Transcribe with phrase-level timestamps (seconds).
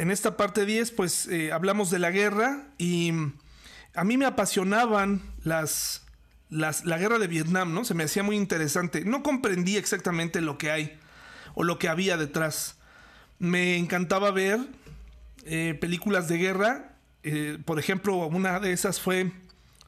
[0.00, 3.12] En esta parte 10, pues eh, hablamos de la guerra y
[3.94, 6.06] a mí me apasionaban las,
[6.48, 7.84] las, la guerra de Vietnam, ¿no?
[7.84, 9.04] Se me hacía muy interesante.
[9.04, 10.98] No comprendí exactamente lo que hay
[11.54, 12.78] o lo que había detrás.
[13.38, 14.60] Me encantaba ver
[15.44, 16.94] eh, películas de guerra.
[17.22, 19.30] Eh, por ejemplo, una de esas fue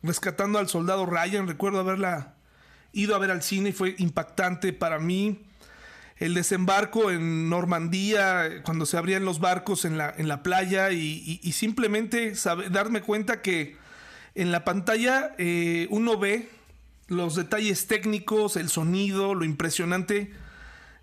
[0.03, 1.49] Rescatando al Soldado Ryan.
[1.49, 2.35] Recuerdo haberla
[2.93, 5.47] ido a ver al cine y fue impactante para mí.
[6.23, 11.41] El desembarco en Normandía, cuando se abrían los barcos en la, en la playa y,
[11.51, 12.35] simplemente
[12.71, 13.77] darme cuenta que
[14.37, 16.49] en la pantalla eh, uno ve
[17.09, 20.33] los detalles técnicos, el sonido, lo impresionante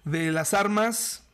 [0.06, 1.26] de las armas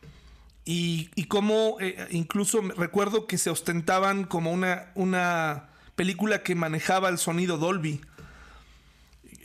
[0.65, 7.19] y, cómo eh, incluso recuerdo que se ostentaban como una, una película que manejaba el
[7.19, 8.01] sonido Dolby.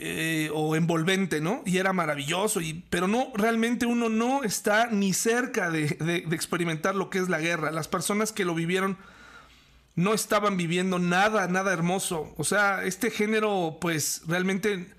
[0.03, 1.63] Eh, o envolvente, ¿no?
[1.67, 7.11] Y era maravilloso, y, pero no, realmente uno no está ni cerca de, experimentar lo
[7.11, 7.71] que es la guerra.
[7.71, 8.97] Las personas que lo vivieron
[9.97, 12.33] no estaban viviendo nada, nada hermoso.
[12.39, 14.91] O sea, este género, pues realmente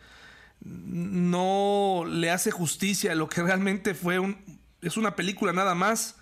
[0.59, 4.37] no le hace justicia a lo que realmente fue un,
[4.83, 6.17] es una película nada más.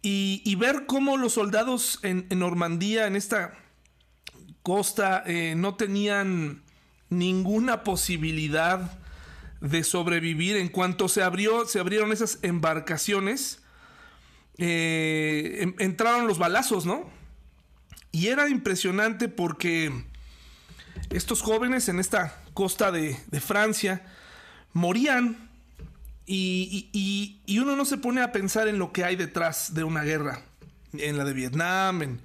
[0.00, 3.58] Y, ver cómo los soldados en, Normandía, en esta
[4.62, 6.62] costa, eh, no tenían
[7.10, 8.98] ninguna posibilidad
[9.60, 10.56] de sobrevivir.
[10.56, 13.60] En cuanto se abrió, se abrieron esas embarcaciones,
[14.58, 17.10] eh, entraron los balazos, ¿no?
[18.12, 19.90] Y era impresionante porque
[21.10, 24.02] estos jóvenes en esta costa de, Francia
[24.72, 25.50] morían
[26.26, 30.42] y, uno no se pone a pensar en lo que hay detrás de una guerra,
[30.92, 32.20] en la de Vietnam, en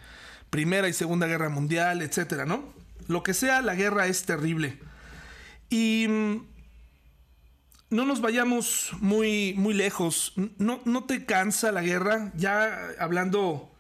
[0.50, 2.79] Primera y Segunda Guerra Mundial, etcétera, ¿no?
[3.08, 4.80] Lo que sea, la guerra es terrible.
[5.70, 6.46] Y mm,
[7.92, 10.34] no nos vayamos muy, muy lejos.
[10.58, 12.32] ¿No, ¿No te cansa la guerra?
[12.36, 13.72] Ya hablando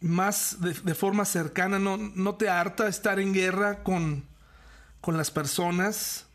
[0.00, 4.24] más de, forma cercana, ¿no, ¿no te harta estar en guerra con,
[5.00, 6.26] con las personas?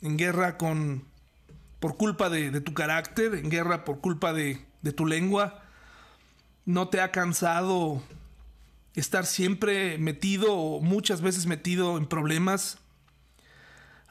[0.00, 1.04] En guerra con
[1.80, 5.62] por culpa de, tu carácter, en guerra por culpa de, de tu lengua.
[6.64, 8.02] ¿No te ha cansado
[8.94, 12.78] estar siempre metido o muchas veces metido en problemas?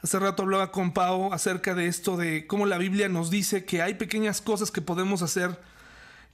[0.02, 3.82] Hace rato hablaba con Pau acerca de esto, de cómo la Biblia nos dice que
[3.82, 5.60] hay pequeñas cosas que podemos hacer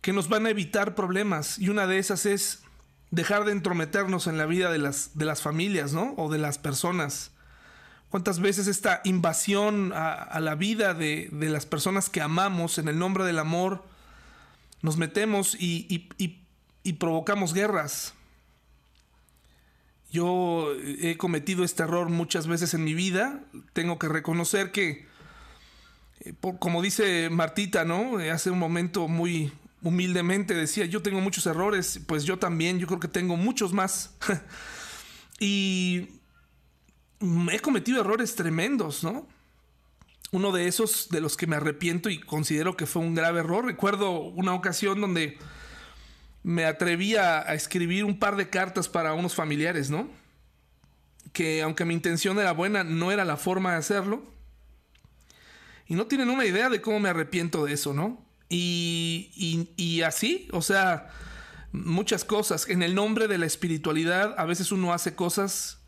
[0.01, 1.59] que nos van a evitar problemas.
[1.59, 2.63] Y una de esas es
[3.11, 6.15] dejar de entrometernos en la vida de las, de las familias, ¿no?
[6.17, 7.33] O de las personas.
[8.09, 13.25] ¿Cuántas veces esta invasión a, la vida de, las personas que amamos en el nombre
[13.25, 13.85] del amor
[14.81, 18.15] nos metemos y, y provocamos guerras?
[20.11, 23.43] Yo he cometido este error muchas veces en mi vida.
[23.75, 25.07] Tengo que reconocer que,
[26.21, 28.19] eh, como dice Martita, ¿no?
[28.19, 29.53] Eh, hace un momento muy,
[29.83, 34.15] humildemente decía, yo tengo muchos errores, pues yo también, yo creo que tengo muchos más.
[35.39, 36.09] y
[37.53, 39.27] he cometido errores tremendos, ¿no?
[40.31, 43.65] Uno de esos de los que me arrepiento y considero que fue un grave error.
[43.65, 45.39] Recuerdo una ocasión donde
[46.43, 50.09] me atreví a, escribir un par de cartas para unos familiares, ¿no?
[51.33, 54.23] Que aunque mi intención era buena, no era la forma de hacerlo.
[55.87, 58.25] Y no tienen una idea de cómo me arrepiento de eso, ¿no?
[58.51, 61.11] Y, así, o sea,
[61.73, 62.69] muchas cosas.
[62.69, 65.81] En el nombre de la espiritualidad, a veces uno hace cosas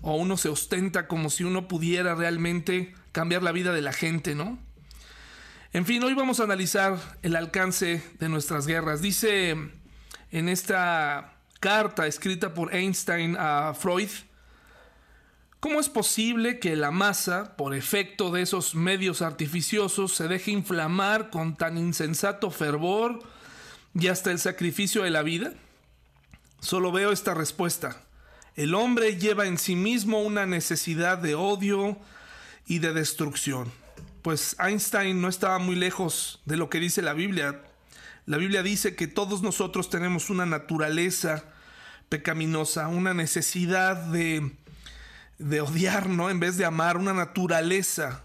[0.00, 4.34] o uno se ostenta como si uno pudiera realmente cambiar la vida de la gente,
[4.34, 4.58] ¿no?
[5.72, 9.02] En fin, hoy vamos a analizar el alcance de nuestras guerras.
[9.02, 9.56] Dice
[10.30, 14.10] en esta carta escrita por Einstein a Freud,
[15.60, 21.30] ¿Cómo es posible que la masa, por efecto de esos medios artificiosos, se deje inflamar
[21.30, 23.18] con tan insensato fervor
[23.92, 25.52] y hasta el sacrificio de la vida?
[26.60, 28.04] Solo veo esta respuesta.
[28.54, 31.98] El hombre lleva en sí mismo una necesidad de odio
[32.68, 33.72] y de destrucción.
[34.22, 37.60] Pues Einstein no estaba muy lejos de lo que dice la Biblia.
[38.28, 41.44] La Biblia dice que todos nosotros tenemos una naturaleza
[42.08, 44.56] pecaminosa, una necesidad de
[45.38, 46.30] de odiar, ¿no?
[46.30, 48.24] En vez de amar, una naturaleza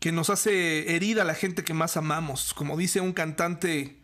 [0.00, 2.54] que nos hace herir a la gente que más amamos.
[2.54, 3.98] Como dice un cantante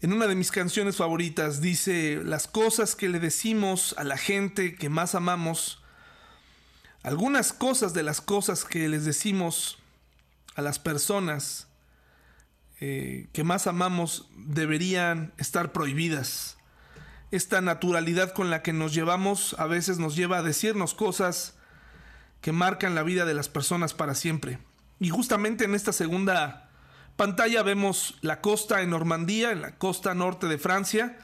[0.00, 4.74] en una de mis canciones favoritas, dice, las cosas que le decimos a la gente
[4.74, 5.80] que más amamos,
[7.04, 9.78] algunas cosas de las cosas que les decimos
[10.56, 11.68] a las personas
[12.84, 16.56] eh, que más amamos deberían estar prohibidas
[17.30, 21.54] esta naturalidad con la que nos llevamos a veces nos lleva a decirnos cosas
[22.40, 24.58] que marcan la vida de las personas para siempre.
[25.00, 26.70] Y justamente en esta segunda
[27.16, 31.18] pantalla vemos la costa en Normandía, en la costa norte de Francia,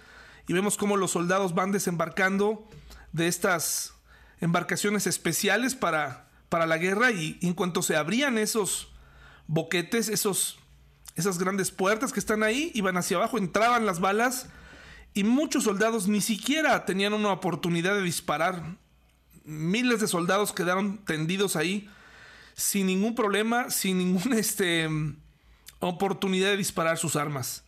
[0.47, 2.69] y vemos cómo los soldados van desembarcando
[3.13, 3.95] de estas
[4.41, 8.93] embarcaciones especiales para, para la guerra y en cuanto se abrían esos
[9.49, 10.59] boquetes, esos,
[11.19, 14.47] esas grandes puertas que están ahí, iban hacia abajo, entraban las balas
[15.15, 18.77] y muchos soldados ni siquiera tenían una oportunidad de disparar.
[19.45, 21.91] Miles de soldados quedaron tendidos ahí
[22.55, 24.89] sin ningún problema, sin ninguna este,
[25.81, 27.65] oportunidad de disparar sus armas.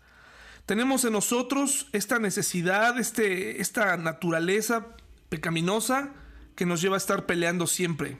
[0.64, 4.86] Tenemos en nosotros esta necesidad, este, esta naturaleza
[5.28, 6.10] pecaminosa
[6.54, 8.16] que nos lleva a estar peleando siempre.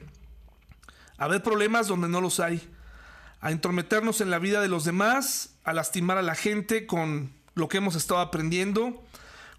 [1.19, 2.69] A ver problemas donde no los hay.
[3.41, 7.69] A entrometernos en la vida de los demás, a lastimar a la gente con lo
[7.69, 9.03] que hemos estado aprendiendo.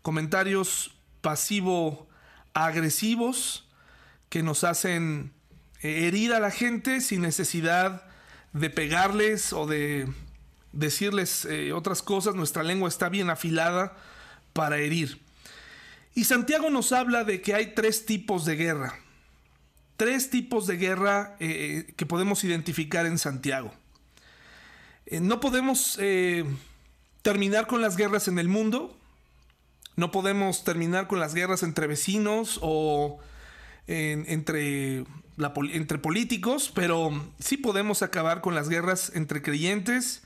[0.01, 3.67] Comentarios pasivo-agresivos
[4.29, 5.33] que nos hacen
[5.81, 8.03] eh, herir a la gente sin necesidad
[8.53, 10.07] de pegarles o de
[10.71, 12.35] decirles eh, otras cosas.
[12.35, 13.97] Nuestra lengua está bien afilada
[14.53, 15.19] para herir.
[16.13, 19.00] Y Santiago nos habla de que hay tres tipos de guerra.
[20.01, 23.71] Tres tipos de guerra eh, que podemos identificar en Santiago.
[25.11, 25.99] no podemos
[27.21, 28.97] terminar con las guerras en el mundo.
[29.95, 33.19] No podemos terminar con las guerras entre vecinos o
[33.85, 35.05] entre
[35.71, 40.23] entre políticos, pero sí podemos acabar con las guerras entre creyentes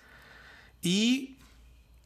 [0.82, 1.36] y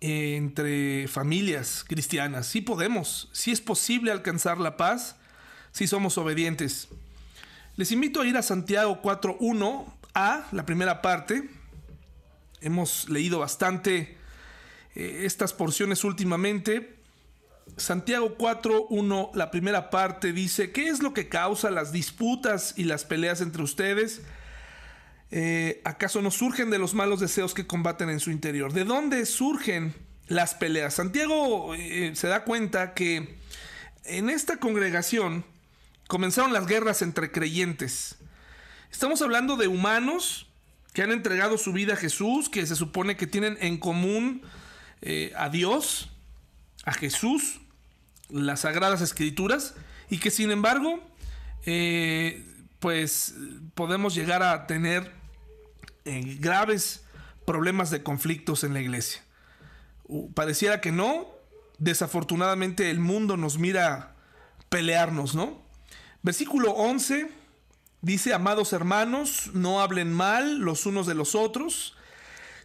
[0.01, 2.47] eh, entre familias cristianas.
[2.47, 5.17] Sí podemos, sí es posible alcanzar la paz
[5.71, 6.87] si somos obedientes.
[7.79, 11.49] Les invito a ir a Santiago 4.1a, la primera parte.
[12.59, 14.17] Hemos leído bastante
[14.95, 16.97] eh, estas porciones últimamente,
[17.77, 23.05] Santiago 4.1, la primera parte dice, ¿qué es lo que causa las disputas y las
[23.05, 24.23] peleas entre ustedes?
[25.31, 28.73] Eh, ¿Acaso no surgen de los malos deseos que combaten en su interior?
[28.73, 29.95] ¿De dónde surgen
[30.27, 30.95] las peleas?
[30.95, 33.37] Santiago eh, se da cuenta que
[34.03, 35.45] en esta congregación
[36.09, 38.15] comenzaron las guerras entre creyentes.
[38.91, 40.47] Estamos hablando de humanos
[40.91, 44.41] que han entregado su vida a Jesús, que se supone que tienen en común
[45.03, 46.09] eh, a Dios,
[46.83, 47.61] a Jesús,
[48.27, 49.75] las sagradas escrituras,
[50.09, 50.99] y que sin embargo,
[51.67, 52.43] eh,
[52.79, 53.35] pues
[53.75, 55.13] podemos llegar a tener
[56.05, 57.05] eh, graves
[57.45, 59.21] problemas de conflictos en la iglesia.
[60.33, 61.27] pareciera que no,
[61.77, 64.15] desafortunadamente el mundo nos mira
[64.69, 65.68] pelearnos, ¿no?
[66.21, 67.29] Versículo 11
[68.01, 71.95] dice, amados hermanos, no hablen mal los unos de los otros,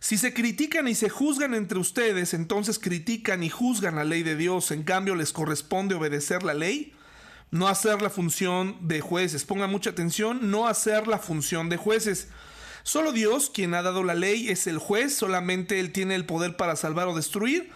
[0.05, 4.37] si se critican y se juzgan entre ustedes, entonces critican y juzgan la ley de
[4.37, 4.71] Dios.
[4.71, 6.93] En cambio, les corresponde obedecer la ley,
[7.51, 9.45] no hacer la función de jueces.
[9.45, 12.29] Pongan mucha atención, no hacer la función de jueces.
[12.83, 16.59] Solo Dios, quien ha dado la ley, es el juez, solamente Él tiene el poder
[16.59, 17.71] para salvar o destruir.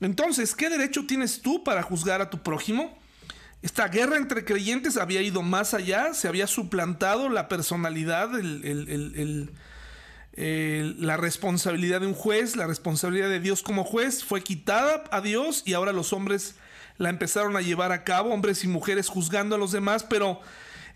[0.00, 2.98] Entonces, ¿qué derecho tienes tú para juzgar a tu prójimo?
[3.62, 8.30] Esta guerra entre creyentes había ido más allá, se había suplantado la personalidad,
[10.34, 15.62] la responsabilidad de un juez, la responsabilidad de Dios como juez fue quitada a Dios
[15.66, 16.54] y ahora los hombres
[16.96, 20.40] la empezaron a llevar a cabo, hombres y mujeres juzgando a los demás, pero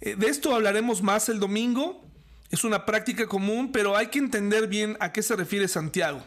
[0.00, 2.02] eh, de esto hablaremos más el domingo.
[2.50, 6.22] Es una práctica común, pero hay que entender bien a qué se refiere Santiago.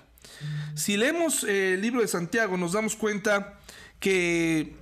[0.76, 3.60] Si leemos eh, el libro de Santiago, nos damos cuenta
[4.00, 4.76] que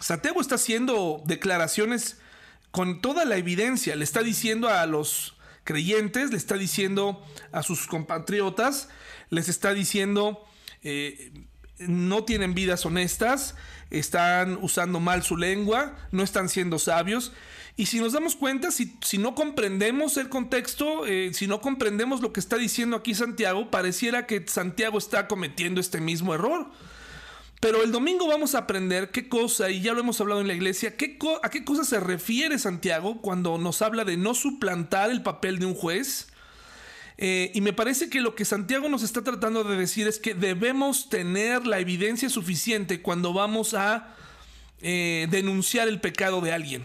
[0.00, 2.18] Santiago está haciendo declaraciones
[2.70, 3.96] con toda la evidencia.
[3.96, 8.88] Le está diciendo a los creyentes, le está diciendo a sus compatriotas,
[9.30, 10.44] les está diciendo,
[10.82, 11.32] eh,
[11.78, 13.56] no tienen vidas honestas,
[13.90, 17.32] están usando mal su lengua, no están siendo sabios.
[17.76, 22.20] Y si nos damos cuenta, si, si no comprendemos el contexto, eh, si no comprendemos
[22.20, 26.70] lo que está diciendo aquí Santiago, pareciera que Santiago está cometiendo este mismo error.
[27.64, 30.52] Pero el domingo vamos a aprender qué cosa, y ya lo hemos hablado en la
[30.52, 35.22] iglesia, qué a qué cosa se refiere Santiago cuando nos habla de no suplantar el
[35.22, 36.28] papel de un juez.
[37.16, 40.34] Eh, y me parece que lo que Santiago nos está tratando de decir es que
[40.34, 44.14] debemos tener la evidencia suficiente cuando vamos a
[44.82, 46.84] eh, denunciar el pecado de alguien.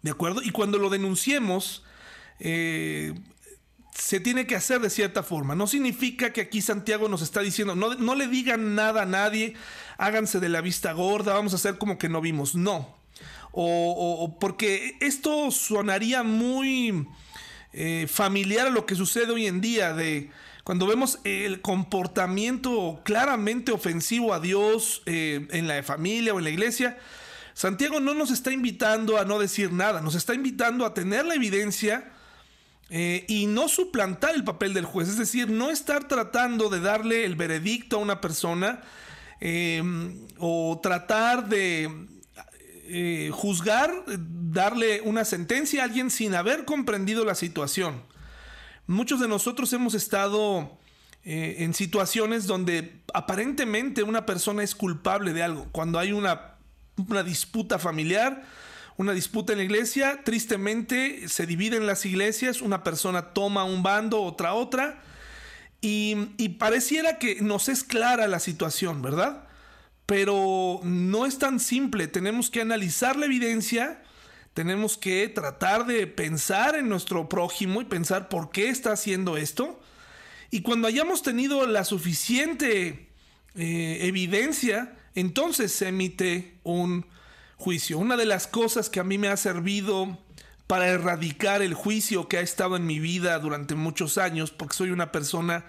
[0.00, 0.42] ¿De acuerdo?
[0.44, 1.82] Y cuando lo denunciemos,
[2.38, 3.14] eh,
[3.98, 5.54] se tiene que hacer de cierta forma.
[5.54, 9.54] No significa que aquí Santiago nos está diciendo, no, no le digan nada a nadie,
[9.98, 12.54] háganse de la vista gorda, vamos a hacer como que no vimos.
[12.54, 12.94] No.
[13.58, 17.08] O, porque esto sonaría muy
[17.72, 20.30] eh, familiar a lo que sucede hoy en día, de
[20.62, 26.50] cuando vemos el comportamiento claramente ofensivo a Dios eh, en la familia o en la
[26.50, 26.98] iglesia.
[27.54, 31.34] Santiago no nos está invitando a no decir nada, nos está invitando a tener la
[31.34, 32.12] evidencia
[32.88, 37.24] eh, y no suplantar el papel del juez, es decir, no estar tratando de darle
[37.24, 38.80] el veredicto a una persona
[39.40, 41.90] em, o tratar de
[42.88, 48.02] eh, juzgar, darle una sentencia a alguien sin haber comprendido la situación.
[48.86, 50.78] Muchos de nosotros hemos estado
[51.24, 56.54] eh, en situaciones donde aparentemente una persona es culpable de algo, cuando hay una,
[57.08, 58.44] una disputa familiar,
[58.96, 64.22] una disputa en la iglesia, tristemente se dividen las iglesias, una persona toma un bando,
[64.22, 65.02] otra otra,
[65.80, 69.46] y, y, pareciera que nos es clara la situación, ¿verdad?
[70.06, 74.02] Pero no es tan simple, tenemos que analizar la evidencia,
[74.54, 79.78] tenemos que tratar de pensar en nuestro prójimo y pensar por qué está haciendo esto,
[80.50, 83.10] y cuando hayamos tenido la suficiente
[83.54, 87.06] eh, evidencia, entonces se emite un
[87.56, 87.98] juicio.
[87.98, 90.18] Una de las cosas que a mí me ha servido
[90.66, 94.90] para erradicar el juicio que ha estado en mi vida durante muchos años, porque soy
[94.90, 95.64] una persona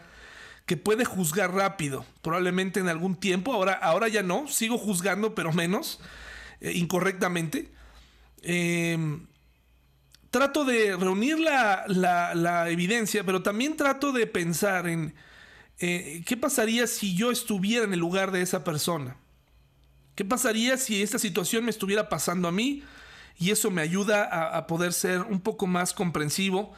[0.66, 5.54] que puede juzgar rápido, probablemente en algún tiempo, ahora, ahora ya no, sigo juzgando, pero
[5.54, 6.00] menos,
[6.60, 7.72] eh, incorrectamente.
[8.42, 9.28] Em,
[10.30, 15.16] trato de reunir la, evidencia, pero también trato de pensar en
[15.80, 19.16] eh, qué pasaría si yo estuviera en el lugar de esa persona.
[20.18, 22.82] ¿Qué pasaría si esta situación me estuviera pasando a mí?
[23.38, 24.24] Y eso me ayuda
[24.58, 26.74] a, poder ser un poco más comprensivo.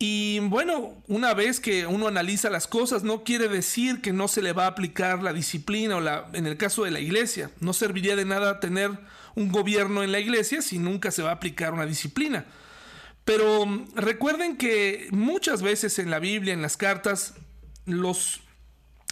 [0.00, 4.42] Y bueno, una vez que uno analiza las cosas, no quiere decir que no se
[4.42, 7.72] le va a aplicar la disciplina o la, en el caso de la iglesia, no
[7.72, 8.90] serviría de nada tener
[9.36, 12.46] un gobierno en la iglesia si nunca se va a aplicar una disciplina.
[13.24, 17.34] Pero recuerden que muchas veces en la Biblia, en las cartas,
[17.84, 18.40] los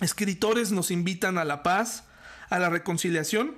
[0.00, 2.03] escritores nos invitan a la paz,
[2.50, 3.54] a la reconciliación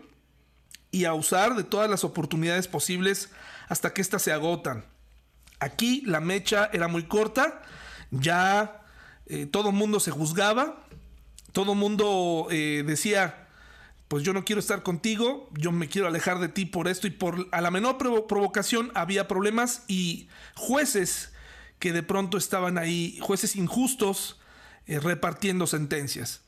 [0.91, 3.31] y a usar de todas las oportunidades posibles
[3.69, 4.85] hasta que éstas se agotan.
[5.59, 7.63] Aquí la mecha era muy corta,
[8.11, 8.83] ya
[9.27, 10.85] eh, todo mundo se juzgaba,
[11.53, 13.49] todo mundo eh, decía,
[14.09, 17.11] pues yo no quiero estar contigo, yo me quiero alejar de ti por esto y
[17.11, 21.33] por a la menor provocación había problemas y jueces
[21.79, 24.39] que de pronto estaban ahí, jueces injustos,
[24.87, 26.43] eh, repartiendo sentencias.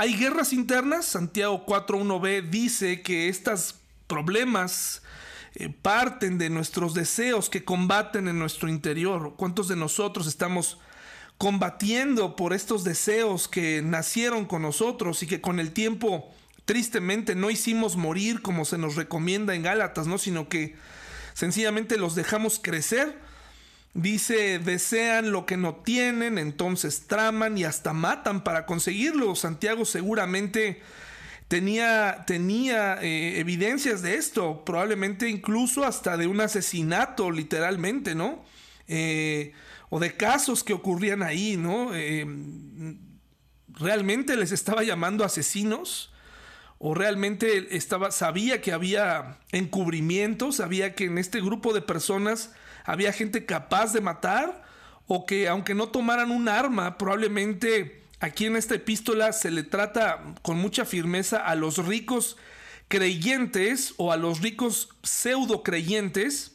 [0.00, 1.06] Hay guerras internas.
[1.06, 3.74] Santiago 4.1b dice que estos
[4.06, 5.02] problemas
[5.56, 9.34] eh, parten de nuestros deseos que combaten en nuestro interior.
[9.36, 10.78] ¿Cuántos de nosotros estamos
[11.36, 16.32] combatiendo por estos deseos que nacieron con nosotros y que con el tiempo
[16.64, 20.16] tristemente no hicimos morir como se nos recomienda en Gálatas, ¿no?
[20.18, 20.76] Sino que
[21.34, 23.18] sencillamente los dejamos crecer
[23.98, 29.34] Dice, desean lo que no tienen, entonces traman y hasta matan para conseguirlo.
[29.34, 30.80] Santiago seguramente
[31.48, 38.44] tenía, tenía eh, evidencias de esto, probablemente incluso hasta de un asesinato, literalmente, ¿no?
[38.86, 39.52] Eh,
[39.90, 41.90] o de casos que ocurrían ahí, ¿no?
[41.92, 42.24] Eh,
[43.66, 46.12] ¿Realmente les estaba llamando asesinos?
[46.78, 50.54] ¿O realmente estaba, sabía que había encubrimientos?
[50.54, 52.52] ¿Sabía que en este grupo de personas
[52.88, 54.64] había gente capaz de matar
[55.06, 60.24] o que aunque no tomaran un arma, probablemente aquí en esta epístola se le trata
[60.40, 62.38] con mucha firmeza a los ricos
[62.88, 66.52] creyentes o a los ricos pseudo creyentes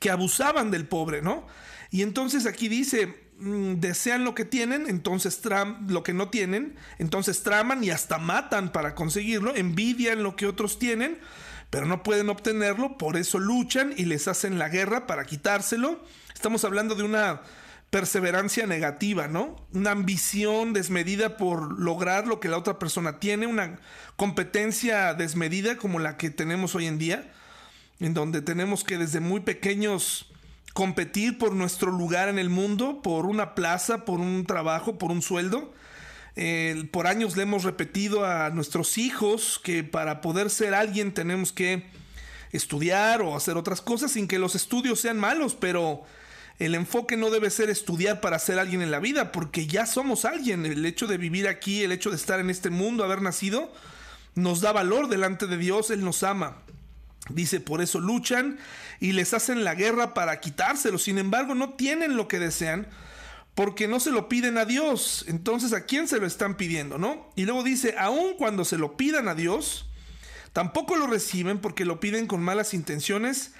[0.00, 1.46] que abusaban del pobre, ¿no?
[1.90, 6.76] Y entonces aquí dice, mm, desean lo que tienen, entonces tram lo que no tienen,
[6.98, 11.18] entonces traman y hasta matan para conseguirlo, envidian lo que otros tienen
[11.70, 16.02] pero no pueden obtenerlo, por eso luchan y les hacen la guerra para quitárselo.
[16.34, 17.42] Estamos hablando de una
[17.90, 19.56] perseverancia negativa, ¿no?
[19.72, 23.78] Una ambición desmedida por lograr lo que la otra persona tiene, una
[24.16, 27.32] competencia desmedida como la que tenemos hoy en día,
[28.00, 30.26] en donde tenemos que desde muy pequeños
[30.72, 35.22] competir por nuestro lugar en el mundo, por una plaza, por un trabajo, por un
[35.22, 35.72] sueldo
[36.90, 41.86] por años le hemos repetido a nuestros hijos que para poder ser alguien tenemos que
[42.52, 46.04] estudiar o hacer otras cosas sin que los estudios sean malos, pero
[46.58, 50.24] el enfoque no debe ser estudiar para ser alguien en la vida, porque ya somos
[50.24, 50.64] alguien.
[50.64, 53.72] El hecho de vivir aquí, el hecho de estar en este mundo, haber nacido,
[54.34, 56.58] nos da valor delante de Dios, Él nos ama.
[57.28, 58.58] Dice, por eso luchan
[59.00, 60.98] y les hacen la guerra para quitárselo.
[60.98, 62.86] Sin embargo, no tienen lo que desean
[63.56, 65.24] porque no se lo piden a Dios.
[65.28, 67.32] Entonces, ¿a quién se lo están pidiendo, no?
[67.36, 69.88] Y luego dice, aun cuando se lo pidan a Dios,
[70.52, 73.54] tampoco lo reciben porque lo piden con malas intenciones,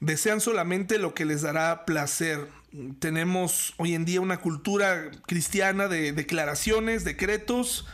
[0.00, 2.48] desean solamente lo que les dará placer.
[2.98, 7.86] Tenemos hoy en día una cultura cristiana de declaraciones, decretos,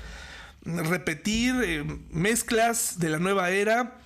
[0.65, 3.99] repetir eh, mezclas de la nueva era,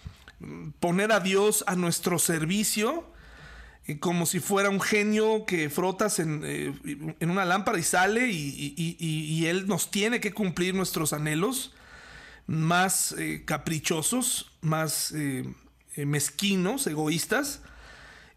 [0.80, 3.11] poner a Dios a nuestro servicio
[4.00, 9.66] como si fuera un genio que frotas en, eh, una lámpara y sale y, él
[9.66, 11.72] nos tiene que cumplir nuestros anhelos
[12.46, 15.12] más eh, caprichosos, más
[15.96, 17.60] mezquinos, egoístas.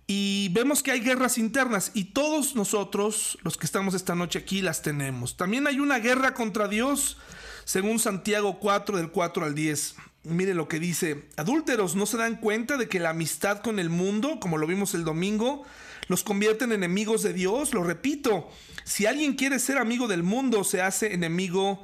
[0.07, 4.61] Y vemos que hay guerras internas y todos nosotros, los que estamos esta noche aquí,
[4.61, 5.35] las tenemos.
[5.35, 7.17] También hay una guerra contra Dios,
[7.63, 9.95] según Santiago 4 del 4 al 10.
[10.25, 13.89] Mire lo que dice, adúlteros no se dan cuenta de que la amistad con el
[13.89, 15.63] mundo, como lo vimos el domingo,
[16.07, 17.73] los convierte en enemigos de Dios.
[17.73, 18.49] Lo repito,
[18.83, 21.83] si alguien quiere ser amigo del mundo, se hace enemigo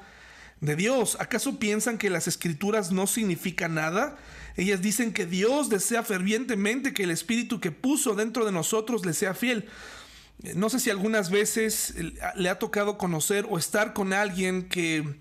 [0.60, 1.18] de Dios.
[1.20, 4.18] ¿Acaso piensan que las escrituras no significan nada?
[4.58, 9.14] Ellas dicen que Dios desea fervientemente que el Espíritu que puso dentro de nosotros le
[9.14, 9.70] sea fiel.
[10.56, 11.94] No sé si algunas veces
[12.36, 15.20] le ha tocado conocer o estar con alguien que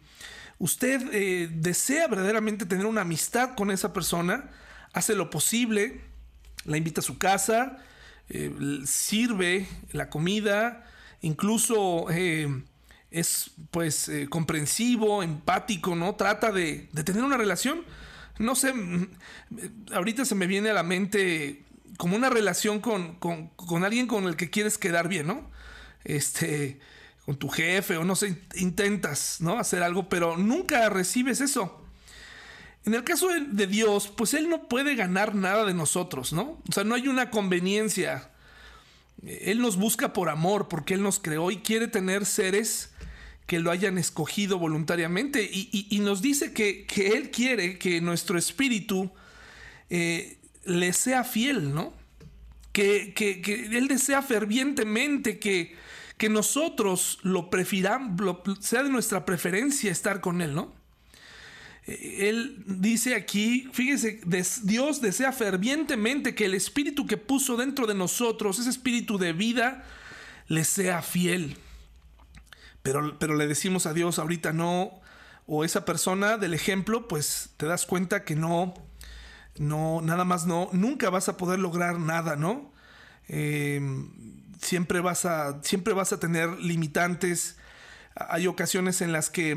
[0.60, 4.50] usted eh, desea verdaderamente tener una amistad con esa persona,
[4.92, 6.02] hace lo posible,
[6.64, 7.78] la invita a su casa,
[8.28, 8.52] eh,
[8.84, 10.86] sirve la comida,
[11.22, 12.62] incluso eh,
[13.10, 16.14] es pues comprensivo, empático, ¿no?
[16.14, 17.84] Trata de, tener una relación
[18.38, 19.08] no sé, mm,
[19.92, 21.62] ahorita se me viene a la mente
[21.98, 23.18] como una relación con,
[23.84, 25.50] alguien con el que quieres quedar bien, ¿no?
[26.04, 26.80] Este,
[27.36, 29.58] tu jefe o no sé, intentas, ¿no?
[29.58, 31.80] Hacer algo, pero nunca recibes eso.
[32.86, 36.62] En el caso de, Dios, pues Él no puede ganar nada de nosotros, ¿no?
[36.68, 38.30] O sea, no hay una conveniencia.
[39.26, 42.90] Él nos busca por amor, porque Él nos creó y quiere tener seres
[43.46, 49.10] que lo hayan escogido voluntariamente y, nos dice que, Él quiere que nuestro espíritu
[49.90, 51.92] eh, le sea fiel, ¿no?
[52.72, 53.12] Que,
[53.72, 55.74] Él desea fervientemente que,
[56.20, 60.72] que nosotros lo prefiramos, sea de nuestra preferencia estar con Él, ¿no?
[61.86, 64.20] Eh, él dice aquí, fíjese,
[64.62, 69.84] Dios desea fervientemente que el espíritu que puso dentro de nosotros, ese espíritu de vida,
[70.46, 71.56] le sea fiel
[72.82, 75.00] pero, pero le decimos a Dios ahorita no,
[75.46, 78.74] o esa persona del ejemplo, pues te das cuenta que no,
[79.58, 82.72] no, nada más no, nunca vas a poder lograr nada, ¿no?
[83.28, 84.10] Em,
[84.60, 87.56] siempre, vas a, siempre vas a tener limitantes.
[88.14, 89.56] Hay ocasiones en las que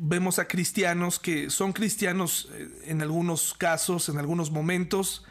[0.00, 5.24] vemos a cristianos que son cristianos eh, en algunos casos, en algunos momentos.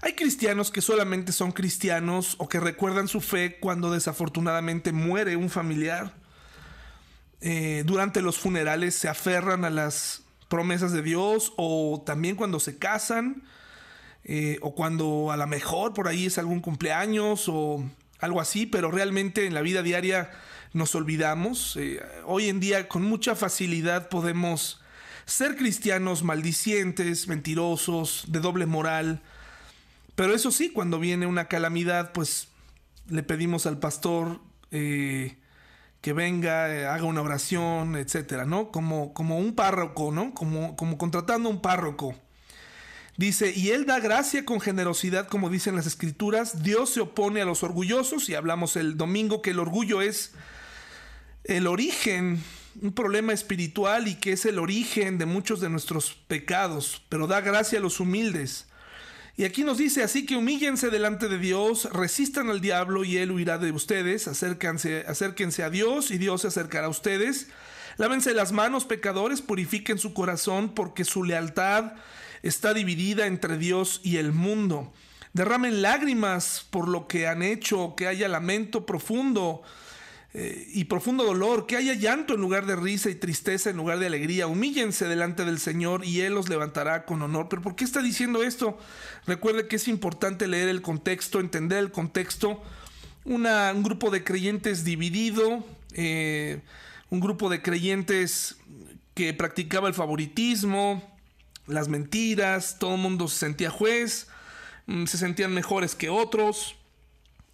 [0.00, 5.50] Hay cristianos que solamente son cristianos o que recuerdan su fe cuando desafortunadamente muere un
[5.50, 6.14] familiar.
[7.40, 12.78] Eh, durante los funerales se aferran a las promesas de Dios o también cuando se
[12.78, 13.42] casan
[14.24, 17.84] eh, o cuando a lo mejor por ahí es algún cumpleaños o
[18.18, 20.30] algo así, pero realmente en la vida diaria
[20.72, 21.76] nos olvidamos.
[21.76, 24.80] Eh, hoy en día con mucha facilidad podemos
[25.24, 29.22] ser cristianos maldicientes, mentirosos, de doble moral,
[30.14, 32.48] pero eso sí, cuando viene una calamidad, pues
[33.08, 34.40] le pedimos al pastor
[36.00, 38.70] que venga, eh, haga una oración, etcétera, ¿no?
[38.70, 40.32] Como, como un párroco, ¿no?
[40.34, 42.14] Como, como contratando un párroco.
[43.18, 46.62] Dice, y él da gracia con generosidad, como dicen las escrituras.
[46.62, 50.34] Dios se opone a los orgullosos, y hablamos el domingo que el orgullo es
[51.42, 52.40] el origen,
[52.80, 57.40] un problema espiritual y que es el origen de muchos de nuestros pecados, pero da
[57.40, 58.66] gracia a los humildes.
[59.36, 63.32] Y aquí nos dice, así que humíllense delante de Dios, resistan al diablo y él
[63.32, 67.48] huirá de ustedes, acérquense, acérquense a Dios y Dios se acercará a ustedes.
[67.96, 71.94] Lávense las manos, pecadores, purifiquen su corazón, porque su lealtad
[72.42, 74.92] está dividida entre Dios y el mundo.
[75.32, 79.62] Derramen lágrimas por lo que han hecho, que haya lamento profundo
[80.34, 83.98] eh, y profundo dolor, que haya llanto en lugar de risa y tristeza en lugar
[83.98, 84.46] de alegría.
[84.46, 87.48] Humíllense delante del Señor y Él los levantará con honor.
[87.48, 88.78] Pero ¿por qué está diciendo esto?
[89.26, 92.62] Recuerde que es importante leer el contexto, entender el contexto.
[93.24, 96.60] un grupo de creyentes dividido, eh,
[97.10, 98.56] un grupo de creyentes
[99.14, 101.17] que practicaba el favoritismo,
[101.68, 104.28] las mentiras, todo el mundo se sentía juez,
[104.86, 106.76] mm, se sentían mejores que otros.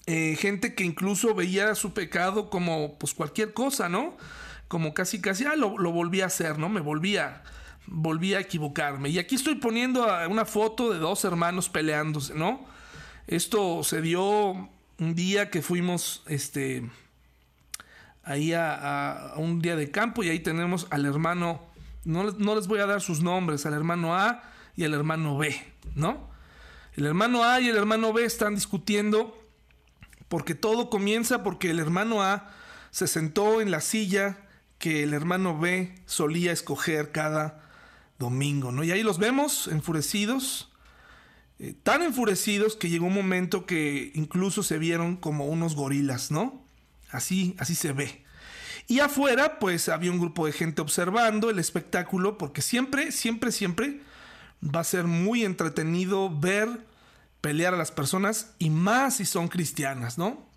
[0.07, 4.17] Eh, gente que incluso veía su pecado como pues cualquier cosa, ¿no?
[4.69, 6.69] Como casi casi, ah, lo, lo volví a hacer, ¿no?
[6.69, 7.43] Me volvía,
[7.87, 9.09] volví a equivocarme.
[9.09, 12.67] Y aquí estoy poniendo una foto de dos hermanos peleándose, ¿no?
[13.27, 16.89] Esto se dio un día que fuimos, este,
[18.23, 21.61] ahí a, un día de campo y ahí tenemos al hermano,
[22.05, 24.43] no, les voy a dar sus nombres, al hermano A
[24.77, 25.57] y al hermano B,
[25.95, 26.29] ¿no?
[26.95, 29.37] El hermano A y el hermano B están discutiendo
[30.29, 32.51] porque todo comienza porque el hermano A
[32.91, 34.39] se sentó en la silla
[34.79, 37.63] que el hermano B solía escoger cada
[38.19, 38.85] domingo, ¿no?
[38.85, 40.71] Y ahí los vemos enfurecidos,
[41.59, 46.63] eh, tan enfurecidos que llegó un momento que incluso se vieron como unos gorilas, ¿no?
[47.11, 48.24] Así, así se ve.
[48.87, 54.01] Y afuera, pues había un grupo de gente observando el espectáculo, porque siempre, siempre, siempre
[54.63, 56.69] va a ser muy entretenido ver
[57.41, 60.49] pelear a las personas y más si son cristianas, ¿no?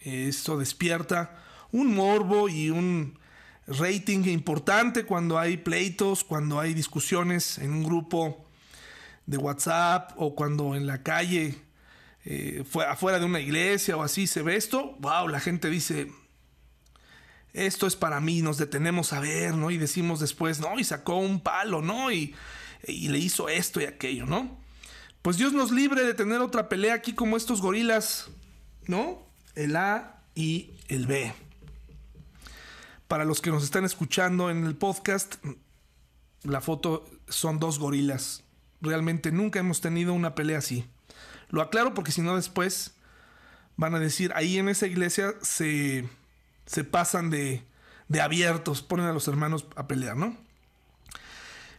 [0.00, 1.38] Esto despierta
[1.70, 3.18] un morbo y un
[3.66, 8.46] rating importante cuando hay pleitos, cuando hay discusiones en un grupo
[9.26, 11.56] de WhatsApp o cuando en la calle,
[12.24, 16.10] eh, afuera de una iglesia o así se ve esto, wow, la gente dice,
[17.52, 19.70] esto es para mí, nos detenemos a ver, ¿no?
[19.70, 22.12] Y decimos después, no, y sacó un palo, ¿no?
[22.12, 22.34] Y,
[22.86, 24.58] y le hizo esto y aquello, ¿no?
[25.22, 28.30] Pues Dios nos libre de tener otra pelea aquí como estos gorilas,
[28.86, 29.26] ¿no?
[29.54, 31.32] El A y el B.
[33.06, 35.34] Para los que nos están escuchando en el podcast,
[36.42, 38.44] la foto son dos gorilas.
[38.80, 40.86] Realmente nunca hemos tenido una pelea así.
[41.50, 42.94] Lo aclaro porque si no después
[43.76, 46.08] van a decir, ahí en esa iglesia se,
[46.70, 47.64] se pasan de,
[48.06, 50.36] de abiertos, ponen a los hermanos a pelear, ¿no?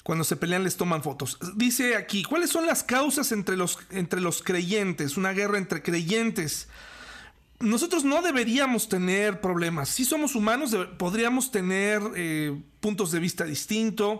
[0.03, 1.37] Cuando se pelean les toman fotos.
[1.55, 5.15] Dice aquí, ¿cuáles son las causas entre los, entre los creyentes?
[5.15, 6.67] Una guerra entre creyentes.
[7.61, 9.87] Nosotros no deberíamos tener problemas.
[9.87, 14.19] Si somos humanos, podríamos tener eh, puntos de vista distintos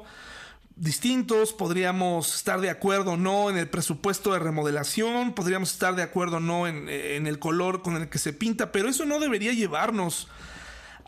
[0.77, 6.01] distintos, podríamos estar de acuerdo o no en el presupuesto de remodelación, podríamos estar de
[6.01, 9.19] acuerdo o no en, en, el color con el que se pinta, pero eso no
[9.19, 10.27] debería llevarnos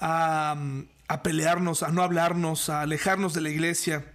[0.04, 4.06] a, pelearnos, a no hablarnos, a alejarnos de la iglesia.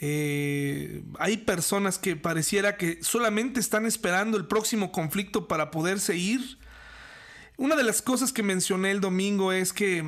[0.00, 6.58] Eh, hay personas que pareciera que solamente están esperando el próximo conflicto para poderse ir.
[7.56, 10.04] Una de las cosas que mencioné el domingo es que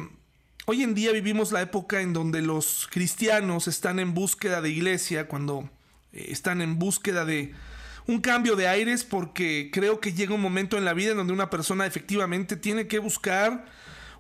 [0.67, 5.29] Hoy en día vivimos la época en donde los cristianos están en búsqueda de iglesia,
[5.29, 5.69] cuando
[6.11, 7.53] eh, están en búsqueda de
[8.07, 11.35] un cambio de aires, porque creo que llega un momento en la vida en donde
[11.35, 13.67] una persona efectivamente tiene que buscar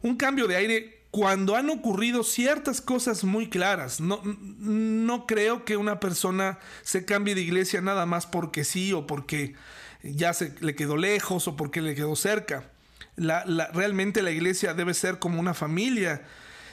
[0.04, 4.00] un cambio de aire cuando han ocurrido ciertas cosas muy claras.
[4.00, 9.06] No, no creo que una persona se cambie de iglesia nada más porque sí o
[9.06, 9.54] porque
[10.02, 12.70] ya se le quedó lejos o porque le quedó cerca.
[13.16, 16.22] La, realmente la iglesia debe ser como una familia.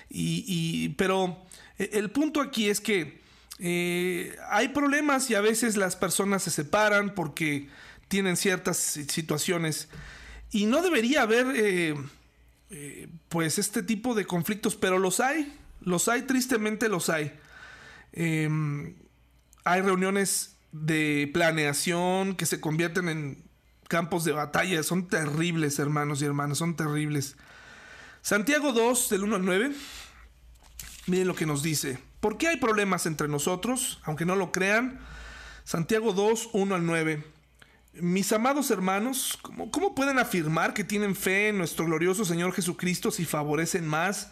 [0.10, 1.46] Y, pero
[1.80, 3.22] e, el punto aquí es que
[3.60, 7.70] eh, hay problemas y a veces las personas se separan porque
[8.10, 9.88] tienen ciertas situaciones.
[10.52, 11.96] Y no debería haber eh,
[12.72, 15.58] eh, pues este tipo de conflictos, pero los hay.
[15.82, 17.34] Los hay, tristemente los hay.
[18.14, 18.96] Em,
[19.64, 23.52] hay reuniones de planeación que se convierten en
[23.92, 27.36] campos de batalla son terribles, hermanos y hermanas, son terribles.
[28.22, 29.74] Santiago 2, del 1 al 9,
[31.08, 32.00] miren lo que nos dice.
[32.22, 34.00] ¿Por qué hay problemas entre nosotros?
[34.04, 35.02] Aunque no lo crean.
[35.66, 37.26] Santiago 2, 1 al 9.
[37.94, 43.12] Mis amados hermanos, ¿cómo, ¿cómo, pueden afirmar que tienen fe en nuestro glorioso Señor Jesucristo
[43.12, 44.32] si favorecen más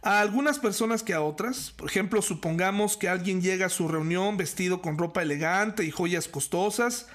[0.00, 1.70] a algunas personas que a otras?
[1.72, 6.28] Por ejemplo, supongamos que alguien llega a su reunión vestido con ropa elegante y joyas
[6.28, 7.08] costosas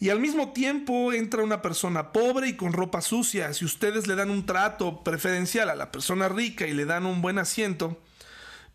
[0.00, 3.52] y al mismo tiempo entra una persona pobre y con ropa sucia.
[3.52, 7.20] Si ustedes le dan un trato preferencial a la persona rica y le dan un
[7.20, 8.00] buen asiento,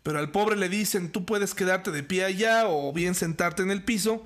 [0.04, 3.72] pero al pobre le dicen tú puedes quedarte de pie allá o bien sentarte en
[3.72, 4.24] el piso,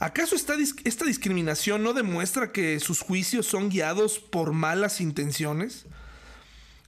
[0.00, 5.86] ¿acaso esta, discriminación no demuestra que sus juicios son guiados por malas intenciones?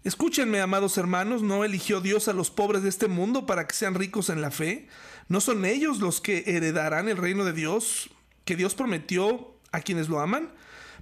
[0.02, 3.94] Escúchenme, amados hermanos, ¿no eligió Dios a los pobres de este mundo para que sean
[3.94, 4.88] ricos en la fe?
[5.28, 8.10] ¿No son ellos los que heredarán el reino de Dios?
[8.44, 10.50] que Dios prometió a quienes lo aman?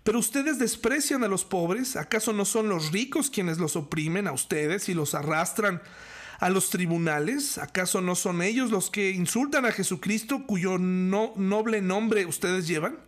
[0.03, 4.33] Pero ustedes desprecian a los pobres, ¿acaso no son los ricos quienes los oprimen a
[4.33, 5.83] ustedes y los arrastran
[6.41, 7.59] a los tribunales?
[7.59, 12.99] ¿Acaso no son ellos los que insultan a Jesucristo cuyo no, noble nombre ustedes llevan?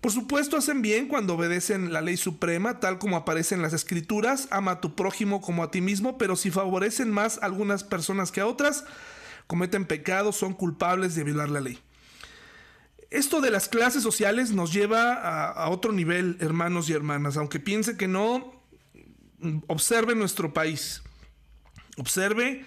[0.00, 4.48] Por supuesto hacen bien cuando obedecen la ley suprema, tal como aparece en las escrituras,
[4.50, 8.32] ama a tu prójimo como a ti mismo, pero si favorecen más a algunas personas
[8.32, 8.84] que a otras,
[9.46, 11.78] cometen pecados, son culpables de violar la ley.
[13.10, 17.96] Esto de las clases sociales nos lleva a, otro nivel, hermanos y hermanas, aunque piense
[17.96, 18.60] que no,
[19.68, 21.03] observe nuestro país,
[21.96, 22.64] observe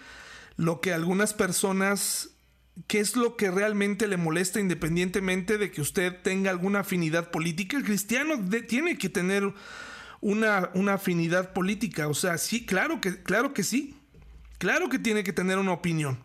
[0.55, 2.29] lo que algunas personas,
[2.87, 7.77] qué es lo que realmente le molesta independientemente de que usted tenga alguna afinidad política.
[7.77, 8.33] El cristiano
[8.67, 9.53] tiene que tener
[10.19, 13.95] una, una, afinidad política, o sea, sí, claro que, claro que sí,
[14.57, 16.19] claro que tiene que tener una opinión.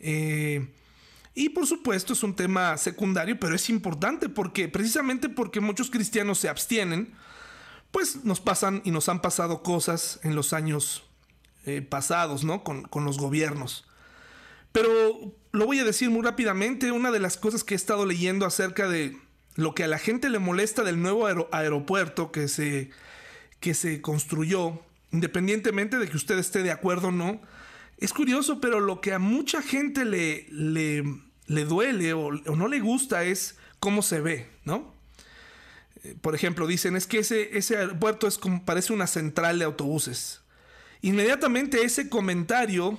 [0.00, 0.68] Eh,
[1.34, 6.38] y por supuesto es un tema secundario, pero es importante porque precisamente porque muchos cristianos
[6.38, 7.14] se abstienen,
[7.90, 11.04] pues nos pasan y nos han pasado cosas en los años
[11.66, 12.64] eh, pasados, ¿no?
[12.64, 13.86] Con, con los gobiernos.
[14.72, 14.90] Pero
[15.52, 18.88] lo voy a decir muy rápidamente, una de las cosas que he estado leyendo acerca
[18.88, 19.16] de
[19.54, 22.90] lo que a la gente le molesta del nuevo aeropuerto que se,
[23.60, 24.80] que se construyó,
[25.12, 27.40] independientemente de que usted esté de acuerdo o no,
[27.98, 31.04] es curioso, pero lo que a mucha gente le, le,
[31.46, 34.92] le duele o, no le gusta es cómo se ve, ¿no?
[36.02, 40.40] Eh, por ejemplo, dicen, es que ese, ese aeropuerto es parece una central de autobuses.
[41.04, 42.98] Inmediatamente ese comentario,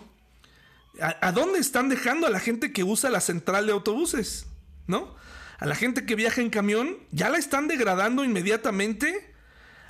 [1.02, 4.46] ¿a, ¿a, dónde están dejando a la gente que usa la central de autobuses?
[4.86, 5.16] ¿No?
[5.58, 9.34] A la gente que viaja en camión, ya la están degradando inmediatamente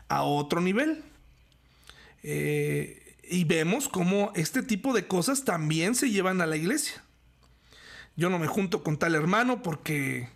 [0.08, 1.04] a otro nivel.
[2.24, 7.04] Eh, y vemos cómo este tipo de cosas también se llevan a la iglesia.
[8.16, 10.30] Yo no me junto con tal hermano porque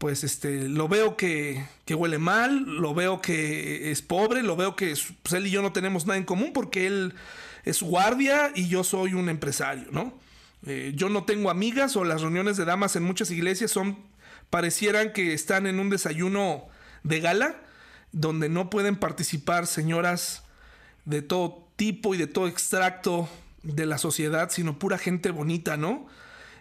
[0.00, 4.74] pues este lo veo que, que huele mal, lo veo que es pobre, lo veo
[4.74, 7.12] que pues, él y yo no tenemos nada en común porque él
[7.66, 10.14] es guardia y yo soy un empresario, ¿no?
[10.64, 13.98] Eh, yo no tengo amigas o las reuniones de damas en muchas iglesias son
[14.48, 16.64] parecieran que están en un desayuno
[17.02, 17.56] de gala
[18.10, 20.44] donde no pueden participar señoras
[21.04, 23.28] de todo tipo y de todo extracto
[23.62, 26.06] de la sociedad, sino pura gente bonita, ¿no?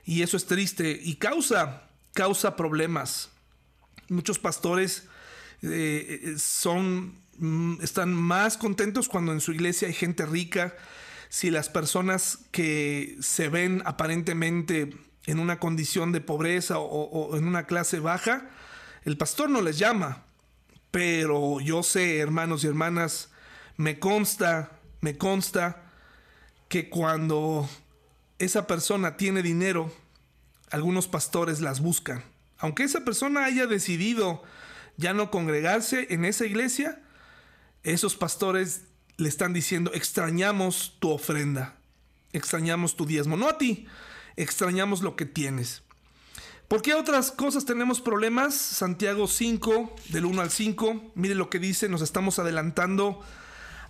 [0.04, 3.30] Y eso es triste y causa, causa problemas.
[4.10, 5.08] Muchos pastores
[5.62, 10.76] eh, son, mm, están más contentos cuando en su iglesia hay gente rica.
[11.30, 14.96] Si las personas que se ven aparentemente
[15.26, 18.50] en una condición de pobreza o, o en una clase baja,
[19.06, 20.26] el pastor no les llama.
[20.92, 23.30] Pero yo sé, hermanos y hermanas,
[23.78, 25.82] me consta me consta
[26.68, 27.70] que cuando
[28.38, 29.92] esa persona tiene dinero,
[30.72, 32.24] algunos pastores las buscan.
[32.58, 34.44] Aunque esa persona haya decidido
[34.98, 37.02] ya no congregarse en esa iglesia,
[37.84, 38.84] esos pastores
[39.18, 41.76] le están diciendo, extrañamos tu ofrenda,
[42.34, 43.88] extrañamos tu diezmo, no a ti,
[44.36, 45.84] extrañamos lo que tienes.
[46.68, 48.54] ¿Por qué otras cosas tenemos problemas?
[48.54, 53.22] Santiago 5, del 1 al 5, mire lo que dice, nos estamos adelantando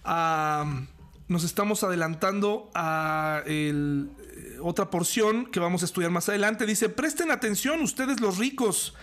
[0.03, 0.65] a
[1.27, 4.09] nos estamos adelantando a el,
[4.61, 6.65] otra porción que vamos a estudiar más adelante.
[6.65, 8.95] Dice, presten atención ustedes los ricos.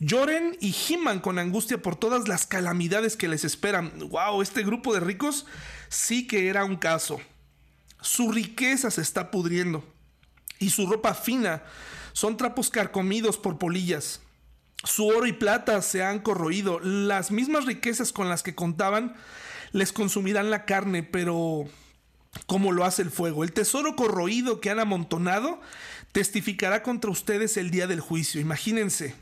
[0.00, 3.92] Lloren y giman con angustia por todas las calamidades que les esperan.
[4.10, 5.46] Wow, este grupo de ricos
[5.88, 7.20] sí que era un caso.
[8.00, 9.84] Su riqueza se está pudriendo
[10.58, 11.62] y su ropa fina
[12.12, 14.20] son trapos carcomidos por polillas.
[14.82, 16.80] Su oro y plata se han corroído.
[16.80, 19.14] Las mismas riquezas con las que contaban
[19.72, 21.64] les consumirán la carne, pero
[22.46, 23.44] como lo hace el fuego.
[23.44, 25.60] El tesoro corroído que han amontonado
[26.12, 28.40] testificará contra ustedes el día del juicio.
[28.40, 29.14] Imagínense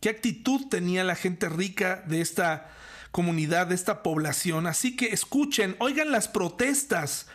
[0.00, 2.70] qué actitud tenía la gente rica de esta
[3.10, 4.66] comunidad, de esta población.
[4.66, 7.26] Así que escuchen, oigan las protestas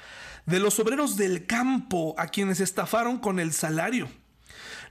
[0.46, 4.10] de los obreros del campo a quienes estafaron con el salario.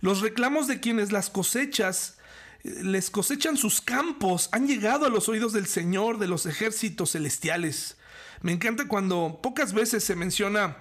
[0.01, 2.19] Los reclamos de quienes las cosechas
[2.65, 7.97] les cosechan sus campos, han llegado a los oídos del Señor de los ejércitos celestiales.
[8.45, 10.77] Me encanta cuando pocas veces se menciona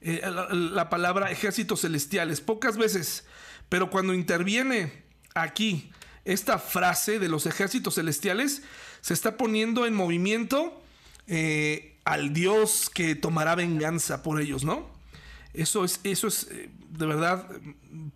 [0.00, 3.26] eh, la, palabra ejércitos celestiales, pocas veces,
[3.68, 5.92] pero cuando interviene aquí
[6.24, 8.62] esta frase de los ejércitos celestiales,
[9.02, 10.82] se está poniendo en movimiento
[11.26, 14.90] eh, al Dios que tomará venganza por ellos, ¿no?
[15.52, 17.46] Eso es, eso es eh, de verdad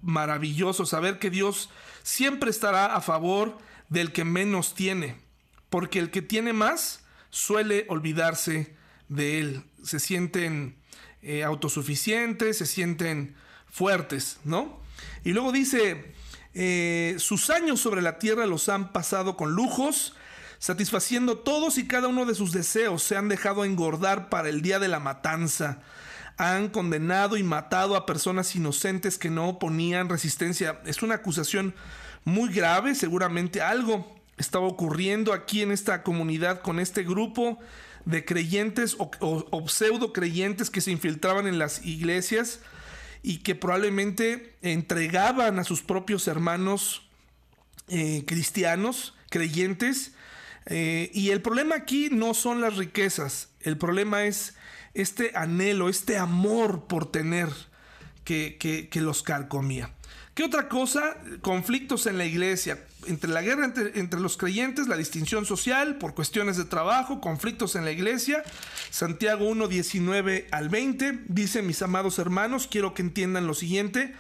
[0.01, 1.69] maravilloso, saber que Dios
[2.03, 3.59] siempre estará a favor
[3.91, 5.21] del que menos tiene,
[5.69, 8.78] porque el que tiene más suele olvidarse
[9.09, 10.77] de él, se sienten
[11.23, 13.35] eh, autosuficientes, se sienten
[13.71, 14.81] fuertes, ¿no?
[15.25, 16.15] Y luego dice,
[16.55, 20.15] eh, sus años sobre la tierra los han pasado con lujos,
[20.59, 24.79] satisfaciendo todos y cada uno de sus deseos, se han dejado engordar para el día
[24.79, 25.83] de la matanza
[26.39, 30.81] han condenado y matado a personas inocentes que no ponían resistencia.
[30.87, 31.75] Es una acusación
[32.25, 37.59] muy grave, seguramente algo estaba ocurriendo aquí en esta comunidad con este grupo
[38.05, 42.61] de creyentes o, pseudo creyentes que se infiltraban en las iglesias
[43.23, 47.09] y que probablemente entregaban a sus propios hermanos
[47.89, 50.13] eh, cristianos, creyentes.
[50.67, 54.55] Eh, y el problema aquí no son las riquezas, el problema es
[54.95, 57.49] este anhelo, este amor por tener
[58.25, 59.91] que, los carcomía.
[60.35, 61.17] ¿Qué otra cosa?
[61.41, 62.85] Conflictos en la iglesia.
[63.07, 67.85] Entre la guerra entre, los creyentes, la distinción social por cuestiones de trabajo, conflictos en
[67.85, 68.43] la iglesia.
[68.91, 74.15] Santiago 1, 19 al 20 dice, mis amados hermanos, quiero que entiendan lo siguiente.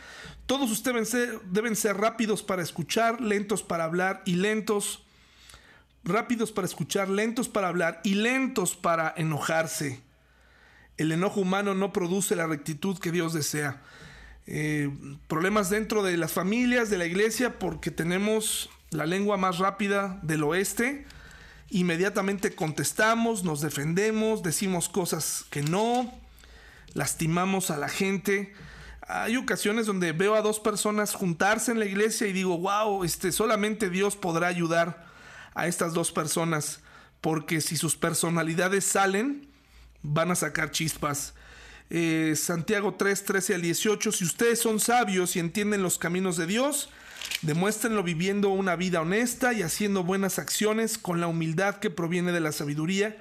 [0.47, 5.05] Todos ustedes deben ser, deben ser rápidos para escuchar, lentos para hablar y lentos,
[6.05, 10.03] rápidos para escuchar, lentos para hablar y lentos para enojarse
[10.99, 13.81] el enojo humano no produce la rectitud que Dios desea.
[14.51, 14.91] Eh,
[15.27, 20.43] problemas dentro de las familias, de la iglesia, porque tenemos la lengua más rápida del
[20.43, 21.05] oeste.
[21.69, 26.11] Inmediatamente contestamos, nos defendemos, decimos cosas que no,
[26.95, 28.55] lastimamos a la gente.
[29.03, 33.33] Hay ocasiones donde veo a dos personas juntarse en la iglesia y digo, wow, este,
[33.33, 35.07] solamente Dios podrá ayudar
[35.55, 36.81] a estas dos personas,
[37.21, 39.47] porque si sus personalidades salen,
[40.03, 41.35] van a sacar chispas.
[41.91, 46.47] Eh, Santiago 3, 13 al 18, si ustedes son sabios y entienden los caminos de
[46.47, 46.91] Dios,
[47.43, 52.41] demuéstrenlo viviendo una vida honesta y haciendo buenas acciones con la humildad que proviene de
[52.41, 53.17] la sabiduría.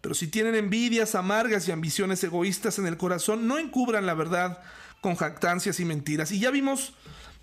[0.00, 4.62] Pero si tienen envidias amargas y ambiciones egoístas en el corazón, no encubran la verdad
[5.00, 6.30] con jactancias y mentiras.
[6.30, 6.94] Y ya vimos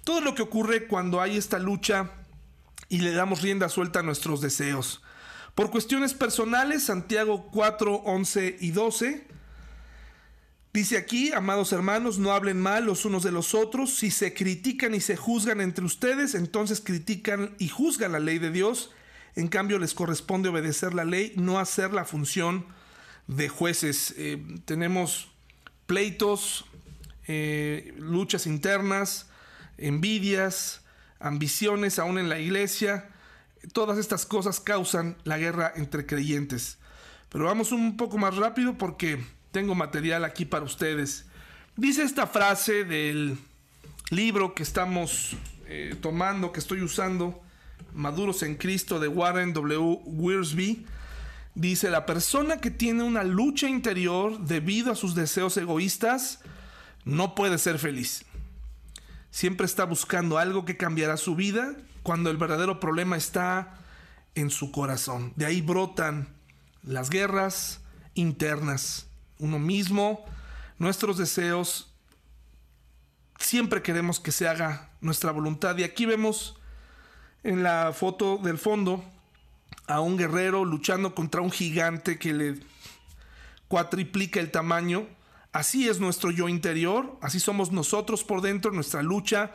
[0.04, 2.12] todo lo que ocurre cuando hay esta lucha
[2.88, 5.02] y le damos rienda suelta a nuestros deseos.
[5.56, 9.28] Por cuestiones personales, Santiago 4, 11 y 12
[10.74, 13.94] Dice aquí, amados hermanos, no hablen mal los unos de los otros.
[13.94, 18.52] Si se critican y se juzgan entre ustedes, entonces critican y juzgan la ley de
[18.52, 18.92] Dios.
[19.36, 22.66] En cambio, les corresponde obedecer la ley, no hacer la función
[23.28, 24.14] de jueces.
[24.18, 25.30] Eh, tenemos
[25.88, 26.66] pleitos,
[27.28, 29.28] eh, luchas internas,
[29.78, 30.82] envidias,
[31.20, 33.10] ambiciones aún en la iglesia.
[33.74, 36.78] Todas estas cosas causan la guerra entre creyentes.
[37.28, 39.22] Pero vamos un poco más rápido porque
[39.52, 41.26] tengo material aquí para ustedes.
[41.76, 43.38] Dice esta frase del
[44.10, 45.36] libro que estamos
[45.68, 47.42] eh, tomando, que estoy usando,
[47.94, 50.00] Maduros en Cristo de Warren W.
[50.06, 50.86] Wiersbe.
[51.54, 56.40] Dice, la persona que tiene una lucha interior debido a sus deseos egoístas
[57.04, 58.24] no puede ser feliz.
[59.32, 63.78] Siempre está buscando algo que cambiará su vida cuando el verdadero problema está
[64.36, 65.34] en su corazón.
[65.36, 66.30] De ahí brotan
[66.84, 67.82] las guerras
[68.14, 69.11] internas
[69.42, 70.24] uno mismo,
[70.78, 71.94] nuestros deseos.
[73.40, 75.78] Siempre queremos que se haga nuestra voluntad.
[75.78, 76.58] Y aquí vemos
[77.44, 79.04] en la foto del fondo
[79.88, 82.60] a un guerrero luchando contra un gigante que le
[83.68, 85.08] cuatriplica el tamaño.
[85.52, 89.52] Así es nuestro yo interior, así somos nosotros por dentro, nuestra lucha,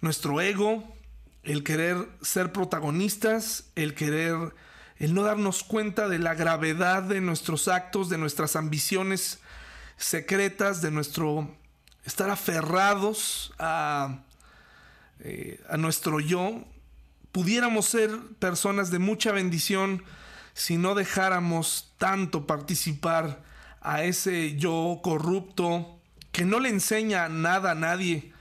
[0.00, 0.82] nuestro ego,
[1.44, 4.36] el querer ser protagonistas, el querer
[4.98, 9.40] el no darnos cuenta de la gravedad de nuestros actos, de nuestras ambiciones
[9.96, 11.54] secretas, de nuestro
[12.04, 14.20] estar aferrados a,
[15.20, 16.64] eh, a nuestro yo,
[17.32, 20.02] pudiéramos ser personas de mucha bendición
[20.54, 23.42] si no dejáramos tanto participar
[23.82, 26.00] a ese yo corrupto
[26.32, 28.32] que no le enseña nada a nadie.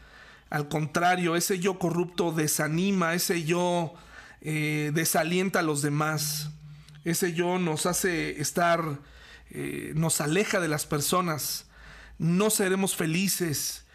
[0.49, 3.93] Al contrario, ese yo corrupto desanima, ese yo
[4.47, 6.51] eh, desalienta a los demás.
[7.03, 8.99] Ese yo nos hace estar,
[9.49, 11.65] eh, nos aleja de las personas.
[12.19, 13.85] No seremos felices.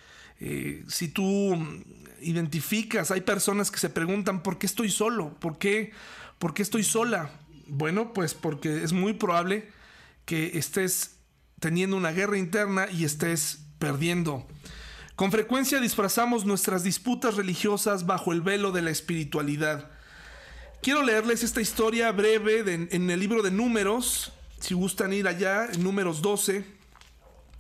[0.41, 1.57] Eh, si tú
[2.21, 5.39] identificas, hay personas que se preguntan, ¿por qué estoy solo?
[5.39, 5.93] ¿Por qué,
[6.41, 7.31] ¿Por qué estoy sola?
[7.69, 9.69] Bueno, pues porque es muy probable
[10.25, 11.15] que estés
[11.61, 14.49] teniendo una guerra interna y estés perdiendo.
[15.15, 19.91] Con frecuencia disfrazamos nuestras disputas religiosas bajo el velo de la espiritualidad.
[20.83, 25.85] Quiero leerles esta historia breve en el libro de números, si gustan ir allá, en
[25.85, 26.65] números 12.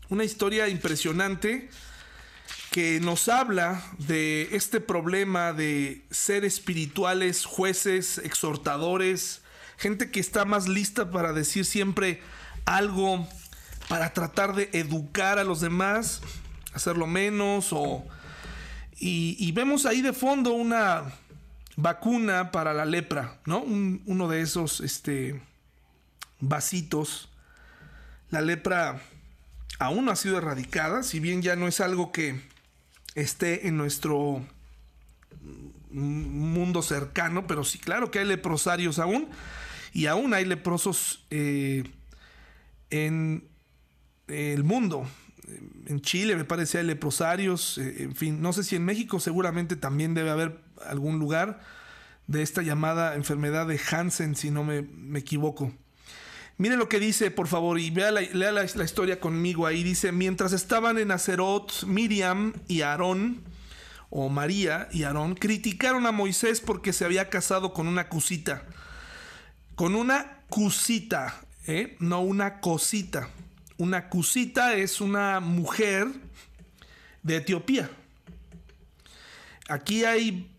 [0.09, 1.69] Una historia impresionante
[2.71, 9.43] que nos habla de este problema de ser espirituales, jueces, exhortadores,
[9.77, 12.23] gente que está más lista para decir siempre
[12.65, 13.29] algo,
[13.91, 16.23] para tratar de educar a los demás,
[16.73, 18.03] hacerlo menos, o...
[18.99, 21.13] y vemos ahí de fondo una
[21.83, 23.61] vacuna para la lepra, ¿no?
[23.61, 25.41] uno de esos este,
[26.41, 27.29] vasitos.
[28.31, 29.01] La lepra
[29.79, 32.41] aún no ha sido erradicada, si bien ya no es algo que
[33.15, 34.45] esté en nuestro
[35.91, 39.29] mundo cercano, pero sí, claro que hay leprosarios aún,
[39.93, 41.85] y aún hay leprosos eh,
[42.91, 43.49] en
[44.29, 45.09] el mundo.
[45.87, 49.75] En Chile me parece hay leprosarios, eh, en fin, no sé si en México seguramente
[49.75, 51.61] también debe haber algún lugar
[52.27, 54.87] de esta llamada enfermedad de Hansen, si no me,
[55.19, 55.73] equivoco.
[56.59, 59.83] Mire lo que dice, por favor, y vea la, lea la, historia conmigo ahí.
[59.83, 63.43] Dice, mientras estaban en Acerot, Miriam y Aarón,
[64.11, 68.65] o María y Aarón, criticaron a Moisés porque se había casado con una cusita.
[69.75, 71.97] Con una cusita, ¿eh?
[72.01, 73.29] no una cosita.
[73.79, 76.07] Una cusita es una mujer
[77.23, 77.91] de Etiopía.
[79.69, 80.51] Aquí hay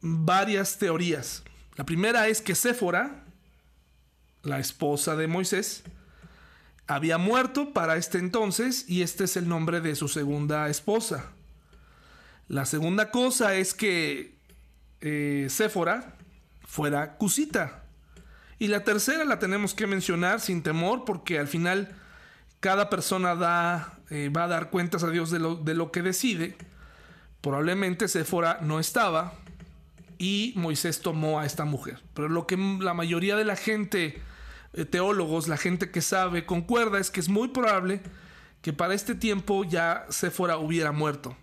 [0.00, 1.42] varias teorías.
[1.76, 3.24] La primera es que Séfora,
[4.42, 5.84] la esposa de Moisés,
[6.86, 11.32] había muerto para este entonces y este es el nombre de su segunda esposa.
[12.48, 14.36] La segunda cosa es que
[15.00, 16.14] eh, Séfora
[16.64, 17.82] fuera Cusita.
[18.58, 21.94] Y la tercera la tenemos que mencionar sin temor porque al final
[22.60, 26.02] cada persona da, eh, va a dar cuentas a Dios de lo, de lo que
[26.02, 26.56] decide.
[27.40, 29.34] Probablemente Séfora no estaba
[30.18, 32.02] y Moisés tomó a esta mujer.
[32.14, 34.20] Pero lo que la mayoría de la gente,
[34.72, 38.00] eh, teólogos, la gente que sabe, concuerda es que es muy probable
[38.62, 41.36] que para este tiempo ya Séfora hubiera muerto.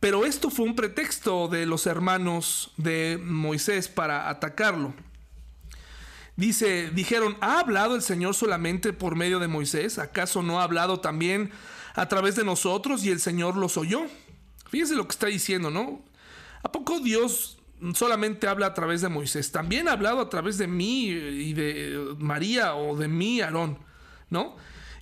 [0.00, 4.94] Pero esto fue un pretexto de los hermanos de Moisés para atacarlo.
[6.36, 9.98] Dice, dijeron, ¿ha hablado el Señor solamente por medio de Moisés?
[9.98, 11.50] ¿Acaso no ha hablado también
[11.94, 14.06] a través de nosotros y el Señor los oyó?
[14.70, 16.02] Fíjense lo que está diciendo, ¿no?
[16.62, 17.59] ¿A poco Dios
[17.94, 19.52] solamente habla a través de Moisés?
[19.52, 23.78] También ha hablado a través de mí y de María o de mí, Aarón,
[24.28, 24.56] ¿no?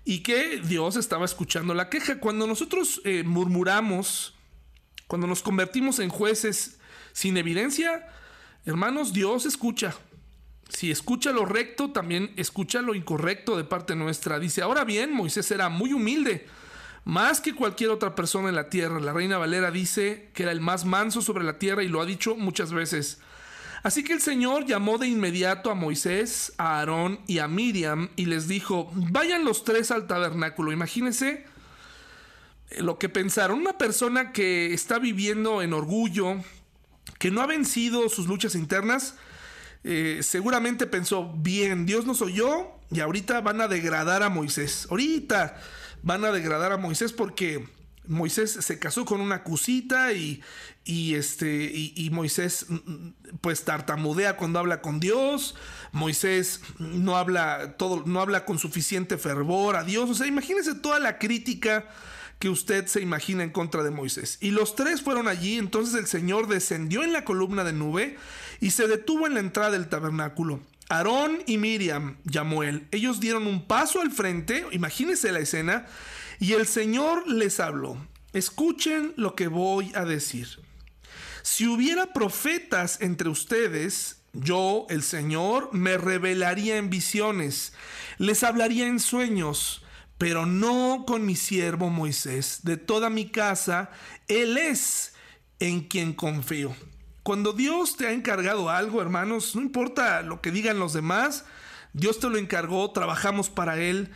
[0.05, 2.19] Y que Dios estaba escuchando la queja.
[2.19, 4.35] Cuando nosotros eh, murmuramos,
[5.07, 6.79] cuando nos convertimos en jueces
[7.13, 8.09] sin evidencia,
[8.65, 9.95] hermanos, Dios escucha.
[10.69, 14.39] Si escucha lo recto, también escucha lo incorrecto de parte nuestra.
[14.39, 16.47] Dice, ahora bien, Moisés era muy humilde,
[17.09, 19.01] más que cualquier otra persona en la tierra.
[19.01, 22.05] La reina Valera dice que era el más manso sobre la tierra y lo ha
[22.05, 23.19] dicho muchas veces.
[23.83, 28.27] Así que el Señor llamó de inmediato a Moisés, a Aarón y a Miriam y
[28.27, 30.71] les dijo, vayan los tres al tabernáculo.
[30.71, 31.47] Imagínense
[32.77, 33.59] lo que pensaron.
[33.59, 36.35] Una persona que está viviendo en orgullo,
[37.19, 39.15] que no ha vencido sus luchas internas,
[39.83, 44.87] eh, seguramente pensó, bien, Dios nos oyó y ahorita van a degradar a Moisés.
[44.91, 45.59] Ahorita
[46.09, 47.69] van a degradar a Moisés porque
[48.07, 50.43] Moisés se casó con una cusita y,
[50.87, 52.65] y este, y, Moisés
[53.43, 55.55] pues tartamudea cuando habla con Dios.
[55.93, 60.09] Moisés no habla, todo, no habla con suficiente fervor a Dios.
[60.09, 61.87] O sea, imagínense toda la crítica
[62.39, 64.39] que usted se imagina en contra de Moisés.
[64.41, 68.17] Y los tres fueron allí, entonces el Señor descendió en la columna de nube
[68.61, 70.61] y se detuvo en la entrada del tabernáculo.
[70.89, 75.87] Aarón y Miriam, llamó él, ellos dieron un paso al frente, imagínense la escena,
[76.41, 77.97] y el Señor les habló.
[78.33, 80.61] Escuchen lo que voy a decir.
[81.43, 87.73] Si hubiera profetas entre ustedes, yo, el Señor, me revelaría en visiones,
[88.19, 89.83] les hablaría en sueños
[90.19, 92.61] pero no con mi siervo Moisés.
[92.65, 93.91] De toda mi casa,
[94.27, 95.15] Él es
[95.61, 96.75] en quien confío.
[97.29, 101.45] Cuando Dios te ha encargado algo, hermanos, no importa lo que digan los demás,
[101.93, 104.13] Dios te lo encargó, trabajamos para Él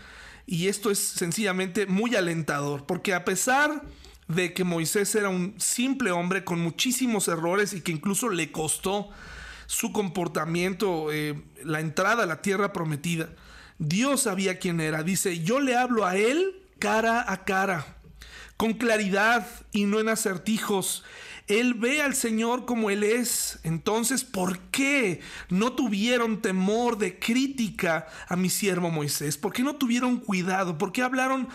[0.47, 3.83] y esto es sencillamente muy alentador, porque a pesar
[4.29, 9.11] de que Moisés era un simple hombre con muchísimos errores y que incluso le costó
[9.67, 13.29] su comportamiento, eh, la entrada a la tierra prometida,
[13.79, 15.03] Dios sabía quién era.
[15.03, 17.99] Dice, yo le hablo a él cara a cara,
[18.57, 21.05] con claridad y no en acertijos.
[21.49, 23.59] Él ve al Señor como Él es.
[23.63, 29.37] Entonces, ¿por qué no tuvieron temor de crítica a mi siervo Moisés?
[29.37, 30.79] ¿Por qué no tuvieron cuidado?
[30.79, 31.49] ¿Por qué hablaron?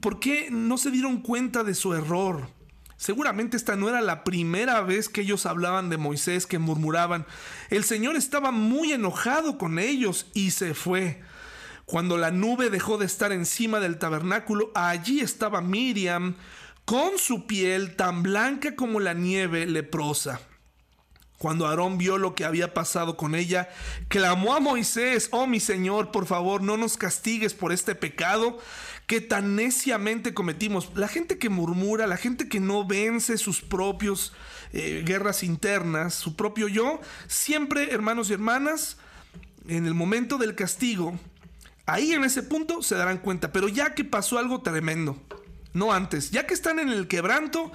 [0.00, 2.48] ¿Por qué no se dieron cuenta de su error?
[2.96, 7.26] Seguramente esta no era la primera vez que ellos hablaban de Moisés, que murmuraban.
[7.68, 11.20] El Señor estaba muy enojado con ellos y se fue.
[11.84, 16.34] Cuando la nube dejó de estar encima del tabernáculo, allí estaba Miriam
[16.86, 20.40] con su piel tan blanca como la nieve leprosa.
[21.36, 23.68] Cuando Aarón vio lo que había pasado con ella,
[24.08, 28.58] clamó a Moisés, oh mi Señor, por favor, no nos castigues por este pecado
[29.06, 30.90] que tan neciamente cometimos.
[30.94, 34.32] La gente que murmura, la gente que no vence sus propios
[34.72, 38.96] eh, guerras internas, su propio yo, siempre, hermanos y hermanas,
[39.68, 41.18] en el momento del castigo,
[41.88, 45.16] Ahí en ese punto se darán cuenta, pero ya que pasó algo tremendo,
[45.76, 47.70] no antes, ya que están en el quebranto,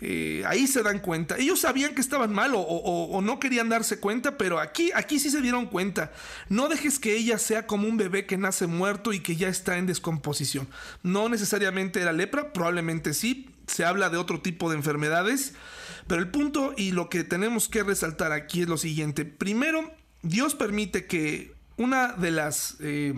[0.00, 1.36] eh, ahí se dan cuenta.
[1.36, 5.42] Ellos sabían que estaban mal o, no querían darse cuenta, pero aquí, aquí sí se
[5.42, 6.12] dieron cuenta.
[6.48, 9.76] No dejes que ella sea como un bebé que nace muerto y que ya está
[9.76, 10.68] en descomposición.
[11.02, 13.50] No necesariamente era lepra, probablemente sí.
[13.66, 15.52] Se habla de otro tipo de enfermedades.
[16.06, 19.24] Pero el punto y lo que tenemos que resaltar aquí es lo siguiente.
[19.24, 19.92] Primero,
[20.22, 23.14] Dios permite que una de las eh,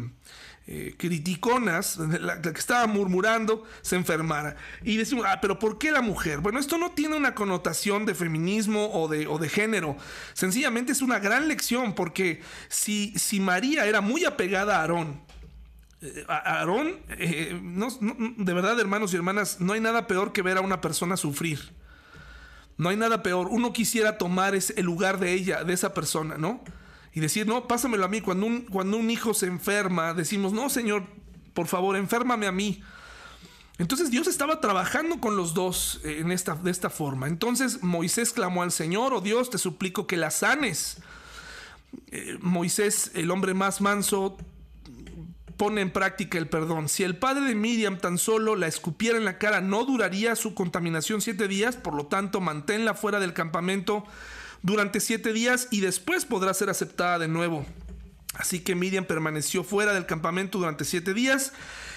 [0.67, 4.57] eh, criticonas, la, que estaba murmurando, se enfermara.
[4.83, 6.39] Y decimos, ah, pero ¿por qué la mujer?
[6.39, 9.97] Bueno, esto no tiene una connotación de feminismo o de, de género.
[10.35, 15.21] Sencillamente es una gran lección, porque si, si María era muy apegada a Aarón,
[16.01, 20.81] eh, Aarón, de verdad, hermanos y hermanas, no hay nada peor que ver a una
[20.81, 21.73] persona sufrir.
[22.79, 23.49] No hay nada peor.
[23.51, 26.63] Uno quisiera tomar ese, el lugar de ella, de esa persona, ¿no?
[27.15, 28.21] Y decir, no, pásamelo a mí.
[28.21, 31.05] Cuando un, cuando un hijo se enferma, decimos, no, Señor,
[31.55, 32.83] por favor, enférmame a mí.
[33.79, 37.27] Entonces Dios estaba trabajando con los dos en esta, de esta forma.
[37.27, 40.99] Entonces Moisés clamó al Señor, oh Dios, te suplico que la sanes.
[42.11, 44.37] eh, Moisés, el hombre más manso,
[45.57, 46.89] pone en práctica el perdón.
[46.89, 50.55] Si el padre de Miriam tan solo la escupiera en la cara, no duraría su
[50.55, 54.05] contaminación siete días, por lo tanto, manténla fuera del campamento
[54.63, 57.67] durante siete días y después podrá ser aceptada de nuevo.
[58.35, 61.53] Así que Miriam permaneció fuera del campamento durante siete días.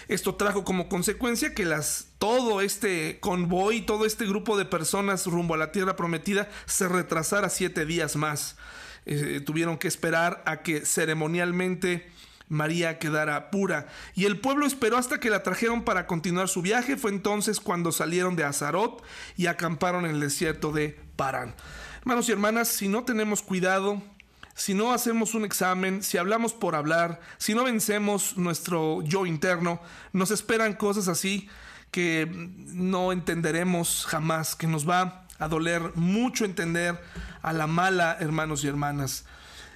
[0.07, 5.55] Esto trajo como consecuencia que las, todo este convoy, todo este grupo de personas rumbo
[5.55, 8.57] a la tierra prometida se retrasara siete días más.
[9.05, 12.11] Eh, tuvieron que esperar a que ceremonialmente
[12.49, 13.87] María quedara pura.
[14.13, 16.97] Y el pueblo esperó hasta que la trajeron para continuar su viaje.
[16.97, 19.03] Fue entonces cuando salieron de Azarot
[19.37, 21.55] y acamparon en el desierto de Parán.
[22.05, 23.99] Hermanos y hermanas, si no tenemos cuidado,
[24.53, 29.81] si no hacemos un examen, si hablamos por hablar, si no vencemos nuestro yo interno,
[30.13, 31.49] nos esperan cosas así
[31.89, 32.29] que
[32.67, 37.01] no entenderemos jamás, que nos va a doler mucho entender
[37.41, 39.25] a la mala, hermanos y hermanas.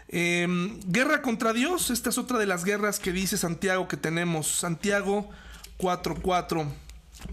[0.08, 4.46] Em, guerra contra Dios, esta es otra de las guerras que dice Santiago que tenemos.
[4.46, 5.32] Santiago
[5.80, 6.68] 4.4,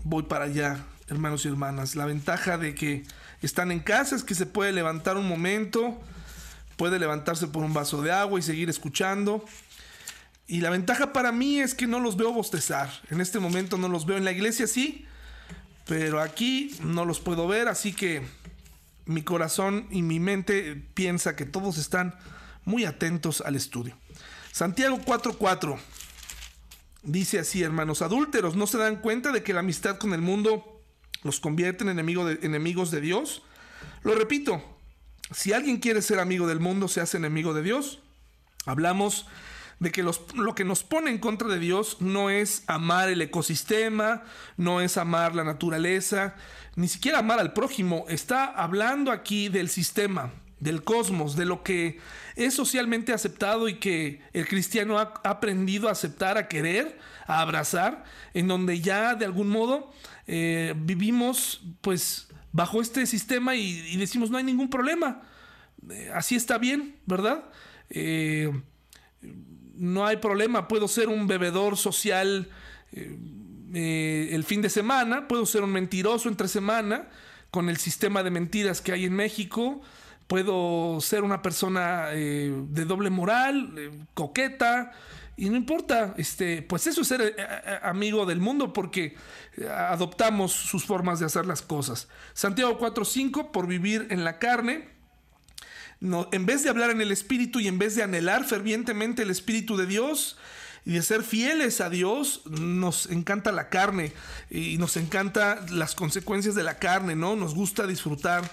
[0.04, 1.96] voy para allá, hermanos y hermanas.
[1.96, 3.04] La ventaja de que
[3.42, 6.00] están en casa es que se puede levantar un momento
[6.76, 9.44] puede levantarse por un vaso de agua y seguir escuchando.
[10.46, 12.90] Y la ventaja para mí es que no los veo bostezar.
[13.10, 15.06] En este momento no los veo en la iglesia, sí,
[15.86, 18.22] pero aquí no los puedo ver, así que
[19.06, 22.14] mi corazón y mi mente piensa que todos están
[22.64, 23.96] muy atentos al estudio.
[24.52, 25.78] Santiago 4:4
[27.02, 30.75] dice así, hermanos adúlteros, ¿no se dan cuenta de que la amistad con el mundo
[31.26, 33.42] los convierte en enemigos de Dios?
[34.02, 34.62] Lo repito,
[35.32, 38.00] si alguien quiere ser amigo del mundo, se hace enemigo de Dios.
[38.64, 39.26] Hablamos
[39.78, 44.22] de que lo que nos pone en contra de Dios no es amar el ecosistema,
[44.56, 46.34] no es amar la naturaleza,
[46.76, 48.06] ni siquiera amar al prójimo.
[48.08, 51.98] Está hablando aquí del sistema, del cosmos, de lo que
[52.36, 58.04] es socialmente aceptado y que el cristiano ha aprendido a aceptar, a querer, a abrazar,
[58.34, 59.92] en donde ya de algún modo
[60.26, 65.22] eh, vivimos pues bajo este sistema y, decimos no hay ningún problema.
[65.90, 67.44] Eh, así está bien, ¿verdad?
[67.90, 68.50] Eh,
[69.74, 72.48] no hay problema, puedo ser un bebedor social
[73.74, 77.08] el fin de semana, puedo ser un mentiroso entre semana
[77.50, 79.82] con el sistema de mentiras que hay en México,
[80.26, 84.92] puedo ser una persona de doble moral, coqueta,
[85.38, 89.16] y no importa, este, pues eso es ser eh, eh, amigo del mundo porque
[89.58, 92.08] eh, adoptamos sus formas de hacer las cosas.
[92.32, 94.88] Santiago 4:5, por vivir en la carne,
[96.00, 99.30] no, en vez de hablar en el Espíritu y en vez de anhelar fervientemente el
[99.30, 100.38] Espíritu de Dios
[100.86, 104.12] y de ser fieles a Dios, nos encanta la carne
[104.50, 107.36] y nos encanta las consecuencias de la carne, ¿no?
[107.36, 108.50] Nos gusta disfrutar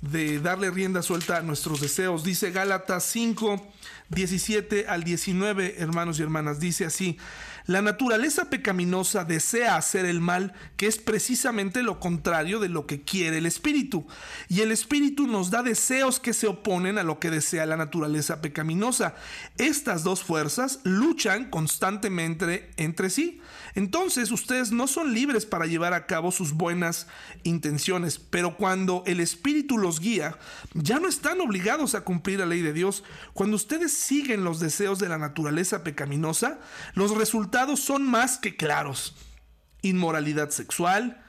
[0.00, 2.22] de darle rienda suelta a nuestros deseos.
[2.22, 3.72] Dice Gálatas 5,
[4.10, 7.18] 17 al 19, hermanos y hermanas, dice así,
[7.66, 13.02] la naturaleza pecaminosa desea hacer el mal, que es precisamente lo contrario de lo que
[13.02, 14.06] quiere el espíritu.
[14.48, 18.40] Y el espíritu nos da deseos que se oponen a lo que desea la naturaleza
[18.40, 19.16] pecaminosa.
[19.58, 23.40] Estas dos fuerzas luchan constantemente entre sí.
[23.76, 27.06] Entonces ustedes no son libres para llevar a cabo sus buenas
[27.42, 30.38] intenciones, pero cuando el Espíritu los guía,
[30.72, 33.04] ya no están obligados a cumplir la ley de Dios.
[33.34, 36.58] Cuando ustedes siguen los deseos de la naturaleza pecaminosa,
[36.94, 39.14] los resultados son más que claros.
[39.82, 41.22] Inmoralidad sexual,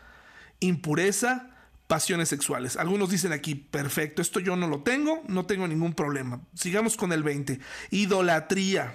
[0.61, 1.49] impureza,
[1.87, 2.77] pasiones sexuales.
[2.77, 6.39] Algunos dicen aquí, perfecto, esto yo no lo tengo, no tengo ningún problema.
[6.53, 7.59] Sigamos con el 20.
[7.91, 8.93] Idolatría.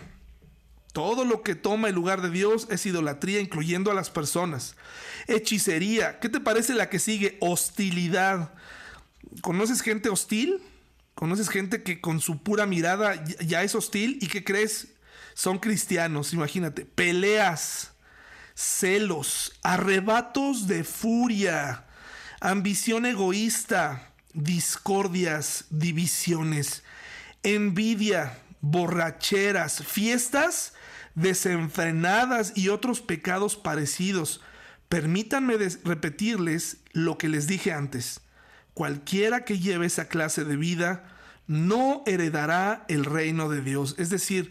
[0.93, 4.76] Todo lo que toma el lugar de Dios es idolatría, incluyendo a las personas.
[5.26, 6.20] Hechicería.
[6.20, 7.38] ¿Qué te parece la que sigue?
[7.40, 8.53] Hostilidad.
[9.40, 10.62] ¿Conoces gente hostil?
[11.14, 14.18] ¿Conoces gente que con su pura mirada ya es hostil?
[14.20, 14.88] ¿Y qué crees?
[15.32, 16.84] Son cristianos, imagínate.
[16.84, 17.93] Peleas,
[18.55, 21.86] celos, arrebatos de furia,
[22.40, 26.82] ambición egoísta, discordias, divisiones,
[27.43, 30.74] envidia, borracheras, fiestas
[31.15, 34.41] desenfrenadas y otros pecados parecidos.
[34.89, 38.21] Permítanme repetirles lo que les dije antes.
[38.75, 41.05] Cualquiera que lleve esa clase de vida
[41.47, 43.95] no heredará el reino de Dios.
[43.99, 44.51] Es decir,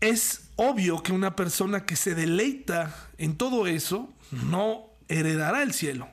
[0.00, 6.08] es obvio que una persona que se deleita en todo eso no heredará el cielo.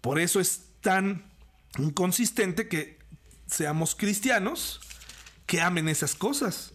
[0.00, 1.24] Por eso es tan
[1.78, 2.98] inconsistente que
[3.46, 4.80] seamos cristianos
[5.46, 6.72] que amen esas cosas.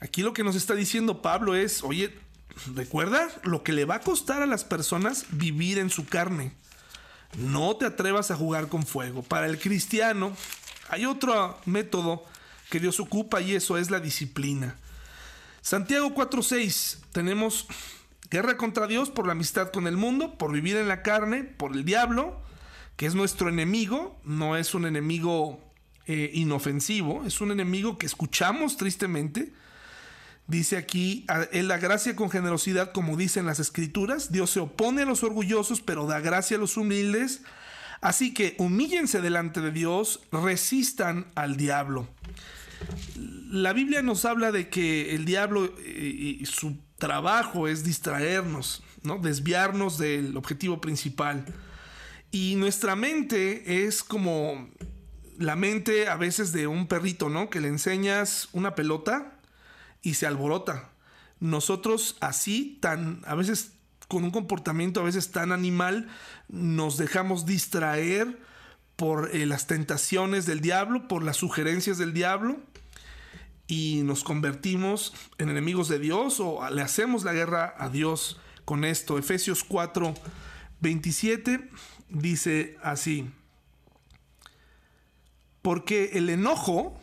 [0.00, 2.16] Aquí lo que nos está diciendo Pablo es, oye,
[2.74, 6.52] recuerda lo que le va a costar a las personas vivir en su carne.
[7.38, 9.22] No te atrevas a jugar con fuego.
[9.22, 10.36] Para el cristiano,
[10.88, 12.24] Hay otro método
[12.70, 14.76] que Dios ocupa y eso es la disciplina.
[15.62, 17.66] Santiago 4:6, tenemos
[18.30, 21.74] guerra contra Dios por la amistad con el mundo, por vivir en la carne, por
[21.74, 22.40] el diablo,
[22.96, 25.60] que es nuestro enemigo, no es un enemigo
[26.06, 29.52] eh, inofensivo, es un enemigo que escuchamos tristemente.
[30.46, 35.06] Dice aquí, en la gracia con generosidad, como dicen las escrituras, Dios se opone a
[35.06, 37.42] los orgullosos, pero da gracia a los humildes.
[38.00, 42.06] Así que humíllense delante de Dios, resistan al diablo.
[43.50, 49.18] La Biblia nos habla de que el diablo eh, y su trabajo es distraernos, ¿no?
[49.18, 51.44] desviarnos del objetivo principal.
[52.30, 54.68] Y nuestra mente es como
[55.38, 57.50] la mente a veces de un perrito, ¿no?
[57.50, 59.32] Que le enseñas una pelota
[60.02, 60.90] y se alborota.
[61.40, 63.72] Nosotros así, tan, a veces
[64.08, 66.08] con un comportamiento a veces tan animal,
[66.48, 68.38] nos dejamos distraer
[68.94, 72.58] por eh, las tentaciones del diablo, por las sugerencias del diablo,
[73.66, 78.84] y nos convertimos en enemigos de Dios o le hacemos la guerra a Dios con
[78.84, 79.18] esto.
[79.18, 80.14] Efesios 4,
[80.80, 81.68] 27
[82.08, 83.28] dice así,
[85.66, 86.96] porque el enojo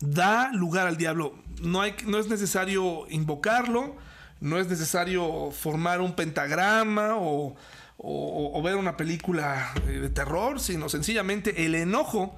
[0.00, 1.34] da lugar al diablo.
[1.60, 3.96] No, hay, no es necesario invocarlo,
[4.40, 7.54] no es necesario formar un pentagrama o,
[7.98, 12.34] o, ver una película de terror, sino sencillamente el enojo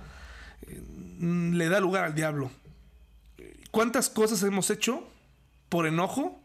[0.62, 0.82] eh,
[1.20, 2.50] le da lugar al diablo.
[3.70, 5.08] ¿Cuántas cosas hemos hecho
[5.68, 6.42] por enojo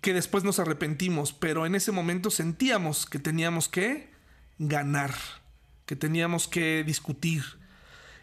[0.00, 4.08] que después nos arrepentimos, pero en ese momento sentíamos que teníamos que
[4.56, 5.12] ganar,
[5.84, 7.62] que teníamos que discutir?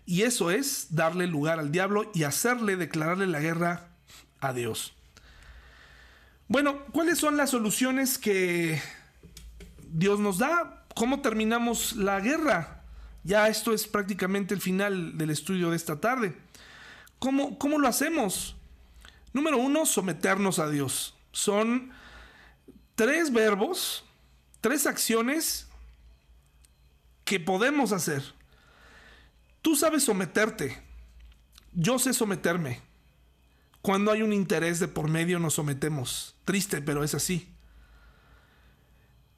[0.06, 3.89] Y eso es darle lugar al diablo y hacerle declararle la guerra
[4.39, 4.93] a Dios.
[6.47, 8.82] Bueno, ¿cuáles son las soluciones que
[9.89, 10.84] Dios nos da?
[10.95, 12.84] ¿Cómo terminamos la guerra?
[13.24, 16.36] Ya esto es prácticamente el final del estudio de esta tarde.
[17.20, 18.56] ¿Cómo, cómo lo hacemos?
[19.32, 21.16] Número uno, someternos a Dios.
[21.32, 21.91] Son
[22.95, 24.04] tres verbos,
[24.60, 25.68] tres acciones
[27.24, 28.24] que podemos hacer.
[29.62, 30.82] Tú sabes someterte.
[31.74, 32.82] Yo sé someterme.
[33.82, 36.36] Cuando hay un interés de por medio nos sometemos.
[36.45, 37.47] Triste, pero es así.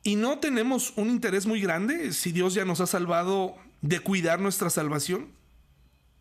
[0.03, 4.39] Y no tenemos un interés muy grande si Dios ya nos ha salvado de cuidar
[4.39, 5.29] nuestra salvación.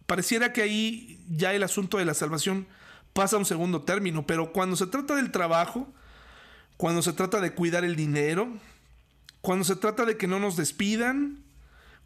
[0.06, 2.66] Pareciera que ahí ya el asunto de la salvación
[3.12, 5.92] pasa a un segundo término, pero cuando se trata del trabajo,
[6.76, 8.48] cuando se trata de cuidar el dinero,
[9.40, 11.42] cuando se trata de que no nos despidan,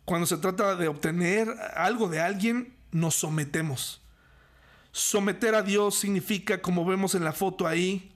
[0.07, 4.00] cuando se trata de obtener algo de alguien, nos sometemos.
[4.92, 8.12] Someter a Dios significa, como vemos en la foto ahí,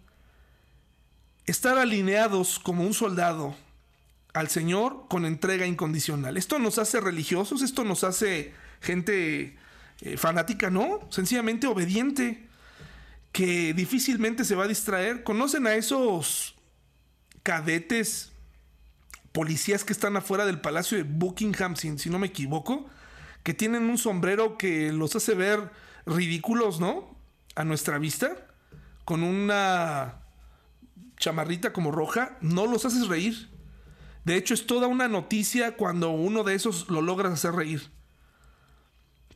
[1.46, 3.56] estar alineados como un soldado
[4.32, 6.36] al Señor con entrega incondicional.
[6.36, 9.58] Esto nos hace religiosos, esto nos hace gente
[10.00, 12.46] eh, fanática, no, sencillamente obediente,
[13.32, 15.24] que difícilmente se va a distraer.
[15.24, 16.54] ¿Conocen a esos
[17.42, 18.29] cadetes
[19.32, 22.88] policías que están afuera del palacio de Buckingham, si, no me equivoco,
[23.42, 25.70] que tienen un sombrero que los hace ver
[26.06, 27.16] ridículos, ¿no?
[27.54, 28.46] A nuestra vista,
[29.04, 30.22] con una
[31.16, 33.48] chamarrita como roja, no los haces reír.
[34.24, 37.90] De hecho, es toda una noticia cuando uno de esos lo logras hacer reír.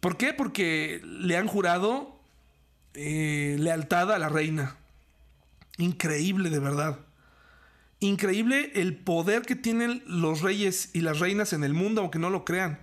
[0.01, 0.35] ¿Por qué?
[0.35, 2.21] Porque le han jurado
[2.95, 4.77] eh, lealtad a la reina.
[5.79, 7.01] Increíble, de verdad.
[8.05, 12.29] Increíble el poder que tienen los reyes y las reinas en el mundo, aunque no
[12.29, 12.79] lo crean.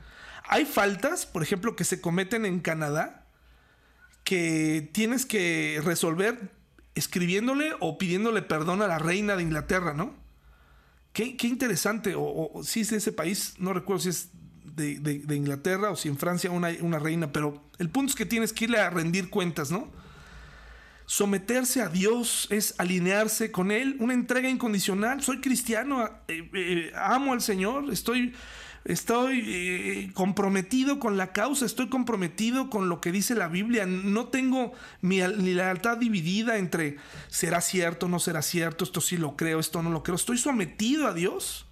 [0.48, 3.28] Hay faltas, por ejemplo, que se cometen en Canadá,
[4.24, 6.50] que tienes que resolver
[6.96, 10.16] escribiéndole o pidiéndole perdón a la reina de Inglaterra, ¿no?
[11.14, 14.30] Qué, interesante, o, si es de ese país, no recuerdo si es
[14.64, 18.54] de, Inglaterra o si en Francia una, una reina, pero el punto es que tienes
[18.54, 19.92] que irle a rendir cuentas, ¿no?
[21.12, 25.22] Someterse a Dios es alinearse con Él, una entrega incondicional.
[25.22, 28.34] Soy cristiano, eh, eh, amo al Señor, estoy,
[28.86, 33.86] estoy eh, comprometido con la causa, estoy comprometido con lo que dice la Biblia.
[33.86, 36.96] No tengo mi, mi lealtad dividida entre
[37.28, 40.16] será cierto, no será cierto, esto sí lo creo, esto no lo creo.
[40.16, 41.66] Estoy sometido a Dios.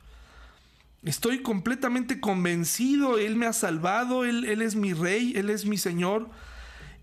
[1.06, 5.78] Estoy completamente convencido, Él me ha salvado, Él, Él es mi rey, Él es mi
[5.78, 6.30] Señor.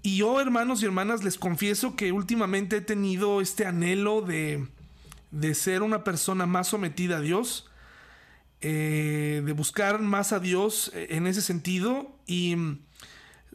[0.06, 4.68] Y yo, hermanos y hermanas, les confieso que últimamente he tenido este anhelo de,
[5.52, 7.68] ser una persona más sometida a Dios,
[8.60, 12.14] eh, de buscar más a Dios en ese sentido.
[12.24, 12.54] Y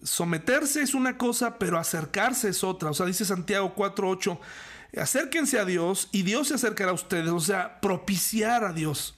[0.03, 2.89] someterse es una cosa, pero acercarse es otra.
[2.89, 4.37] O sea, dice Santiago 4.8,
[4.97, 7.29] acérquense a Dios y Dios se acercará a ustedes.
[7.29, 9.15] O sea, propiciar a Dios.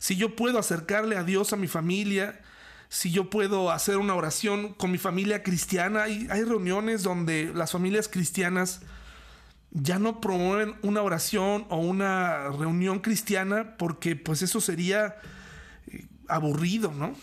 [0.00, 2.41] Si yo puedo acercarle a Dios a mi familia,
[2.92, 6.02] si yo puedo hacer una oración con mi familia cristiana.
[6.02, 8.82] Hay, hay reuniones donde las familias cristianas
[9.70, 15.16] ya no promueven una oración o una reunión cristiana porque pues eso sería
[15.86, 17.16] eh, aburrido, ¿no?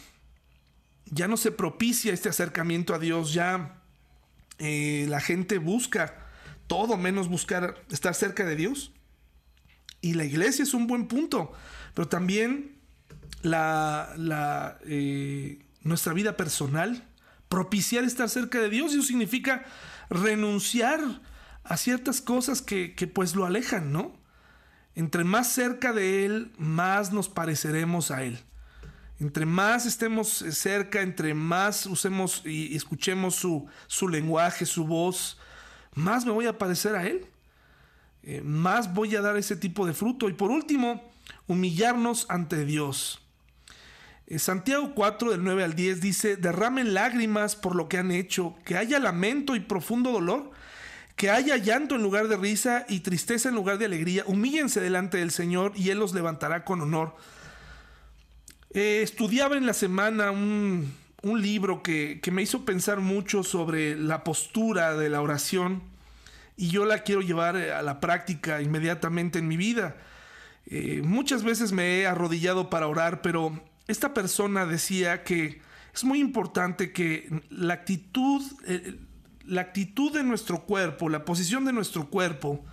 [1.06, 3.80] Ya no se propicia este acercamiento a Dios, ya
[4.58, 6.16] eh, la gente busca
[6.66, 8.92] todo menos buscar estar cerca de Dios.
[10.02, 11.54] Y la iglesia es un buen punto,
[11.94, 12.79] pero también
[13.42, 17.04] la, eh, nuestra vida personal,
[17.48, 19.66] propiciar estar cerca de Dios, eso significa
[20.10, 21.00] renunciar
[21.64, 24.18] a ciertas cosas que, que pues lo alejan, ¿no?
[24.96, 28.40] Entre más cerca de Él, más nos pareceremos a Él.
[29.20, 35.38] Entre más estemos cerca, entre más usemos y escuchemos su, su lenguaje, su voz,
[35.94, 37.26] más me voy a parecer a Él.
[38.24, 40.30] Eh, más voy a dar ese tipo de fruto.
[40.30, 41.12] Y por último,
[41.48, 43.22] humillarnos ante Dios.
[44.30, 48.56] Eh, Santiago 4 del 9 al 10 dice, derramen lágrimas por lo que han hecho,
[48.64, 50.52] que haya lamento y profundo dolor,
[51.16, 54.24] que haya llanto en lugar de risa y tristeza en lugar de alegría.
[54.28, 57.16] Humíllense delante del Señor y Él los levantará con honor.
[58.72, 64.96] Eh, estudiaba en la semana un, libro que, me hizo pensar mucho sobre la postura
[64.96, 65.82] de la oración
[66.56, 69.98] y yo la quiero llevar eh, a la práctica inmediatamente en mi vida.
[71.02, 73.60] Muchas veces me he arrodillado para orar, pero
[73.90, 75.62] esta persona decía que
[75.94, 78.42] es muy importante que la actitud,
[79.46, 82.64] la actitud de nuestro cuerpo, la posición de nuestro cuerpo,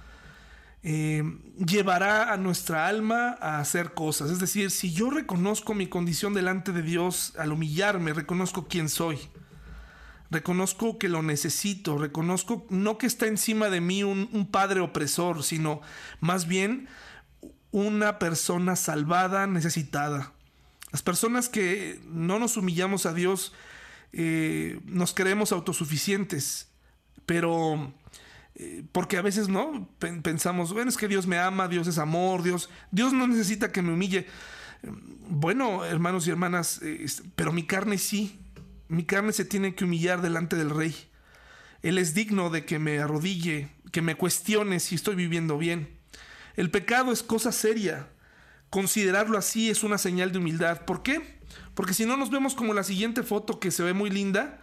[0.83, 1.25] eh,
[1.57, 4.31] llevará a nuestra alma a hacer cosas.
[4.31, 9.19] Es decir, si yo reconozco mi condición delante de Dios, al humillarme, reconozco quién soy.
[10.31, 15.81] Reconozco que lo necesito, reconozco no que está encima de mí un, padre opresor, sino
[16.21, 16.89] más bien
[17.71, 20.36] una persona salvada, necesitada.
[20.93, 23.53] Las personas que no nos humillamos a Dios
[24.13, 26.69] eh, nos creemos autosuficientes,
[27.27, 27.93] pero
[28.55, 32.43] eh, porque a veces no pensamos, bueno, es que Dios me ama, Dios es amor,
[32.43, 34.27] Dios, Dios no necesita que me humille.
[35.29, 38.39] Bueno, hermanos y hermanas, eh, pero mi carne sí,
[38.89, 40.95] mi carne se tiene que humillar delante del rey.
[41.83, 45.91] Él es digno de que me arrodille, que me cuestione si estoy viviendo bien.
[46.57, 48.09] El pecado es cosa seria.
[48.77, 50.83] Considerarlo así es una señal de humildad.
[50.85, 51.39] ¿Por qué?
[51.73, 54.61] Porque si no nos vemos como la siguiente foto que se ve muy linda,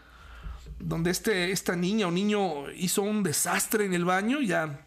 [0.78, 4.86] donde este, esta niña o niño hizo un desastre en el baño, ya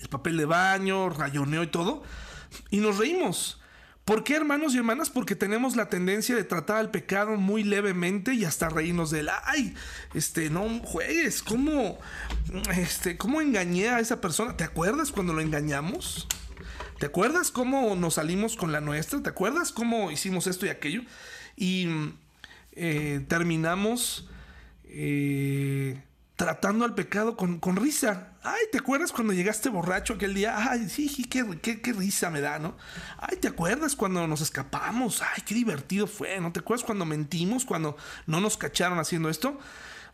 [0.00, 2.02] el papel de baño, rayoneó y todo,
[2.68, 3.60] y nos reímos.
[4.04, 5.08] ¿Por qué, hermanos y hermanas?
[5.08, 9.28] Porque tenemos la tendencia de tratar al pecado muy levemente y hasta reírnos de él.
[9.44, 9.72] Ay,
[10.14, 12.00] este, no juegues, ¿cómo,
[12.74, 14.56] este, cómo engañé a esa persona?
[14.56, 16.26] ¿Te acuerdas cuando lo engañamos?
[16.98, 19.22] ¿Te acuerdas cómo nos salimos con la nuestra?
[19.22, 21.02] ¿Te acuerdas cómo hicimos esto y aquello?
[21.56, 21.88] Y
[22.72, 24.28] eh, terminamos
[24.84, 26.00] eh,
[26.36, 28.32] tratando al pecado con, risa.
[28.42, 30.54] Ay, ¿te acuerdas cuando llegaste borracho aquel día?
[30.70, 32.76] Ay, sí, qué, qué, risa me da, ¿no?
[33.18, 35.20] Ay, ¿te acuerdas cuando nos escapamos?
[35.20, 36.52] Ay, qué divertido fue, ¿no?
[36.52, 37.96] ¿Te acuerdas cuando mentimos, cuando
[38.26, 39.58] no nos cacharon haciendo esto?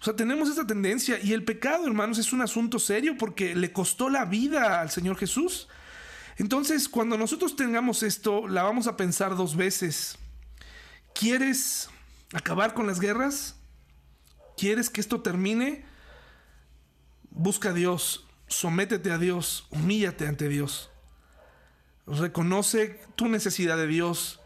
[0.01, 3.72] O sea, tenemos esta tendencia y el pecado, hermanos, es un asunto serio porque le
[3.72, 5.68] costó la vida al Señor Jesús.
[6.37, 10.18] Entonces, cuando nosotros tengamos esto, la vamos a pensar dos veces.
[11.14, 11.89] ¿Quieres
[12.32, 13.57] acabar con las guerras?
[14.57, 15.85] ¿Quieres que esto termine?
[17.30, 20.91] Busca a Dios, sométete a Dios, humíllate ante Dios.
[22.07, 24.41] Reconoce tu necesidad de Dios.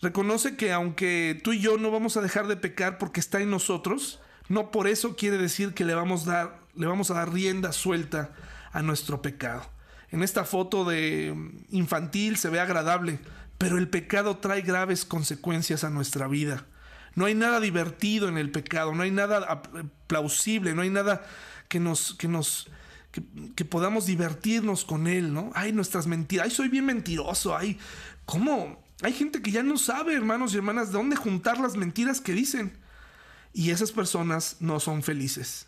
[0.00, 3.50] Reconoce que aunque tú y yo no vamos a dejar de pecar porque está en
[3.50, 7.32] nosotros, no por eso quiere decir que le vamos, a dar, le vamos a dar
[7.32, 8.32] rienda suelta
[8.72, 9.62] a nuestro pecado.
[10.12, 11.34] En esta foto de
[11.70, 13.20] infantil se ve agradable,
[13.58, 16.66] pero el pecado trae graves consecuencias a nuestra vida.
[17.14, 19.62] No hay nada divertido en el pecado, no hay nada
[20.06, 21.22] plausible, no hay nada
[21.68, 22.68] que nos, que nos,
[23.12, 25.50] que, podamos divertirnos con él, ¿no?
[25.54, 27.78] Ay, nuestras mentiras, ay, soy bien mentiroso, ay,
[28.24, 28.82] ¿cómo?
[29.02, 32.32] Hay gente que ya no sabe, hermanos y hermanas, de dónde juntar las mentiras que
[32.32, 32.76] dicen.
[33.52, 35.66] Y esas personas no son felices.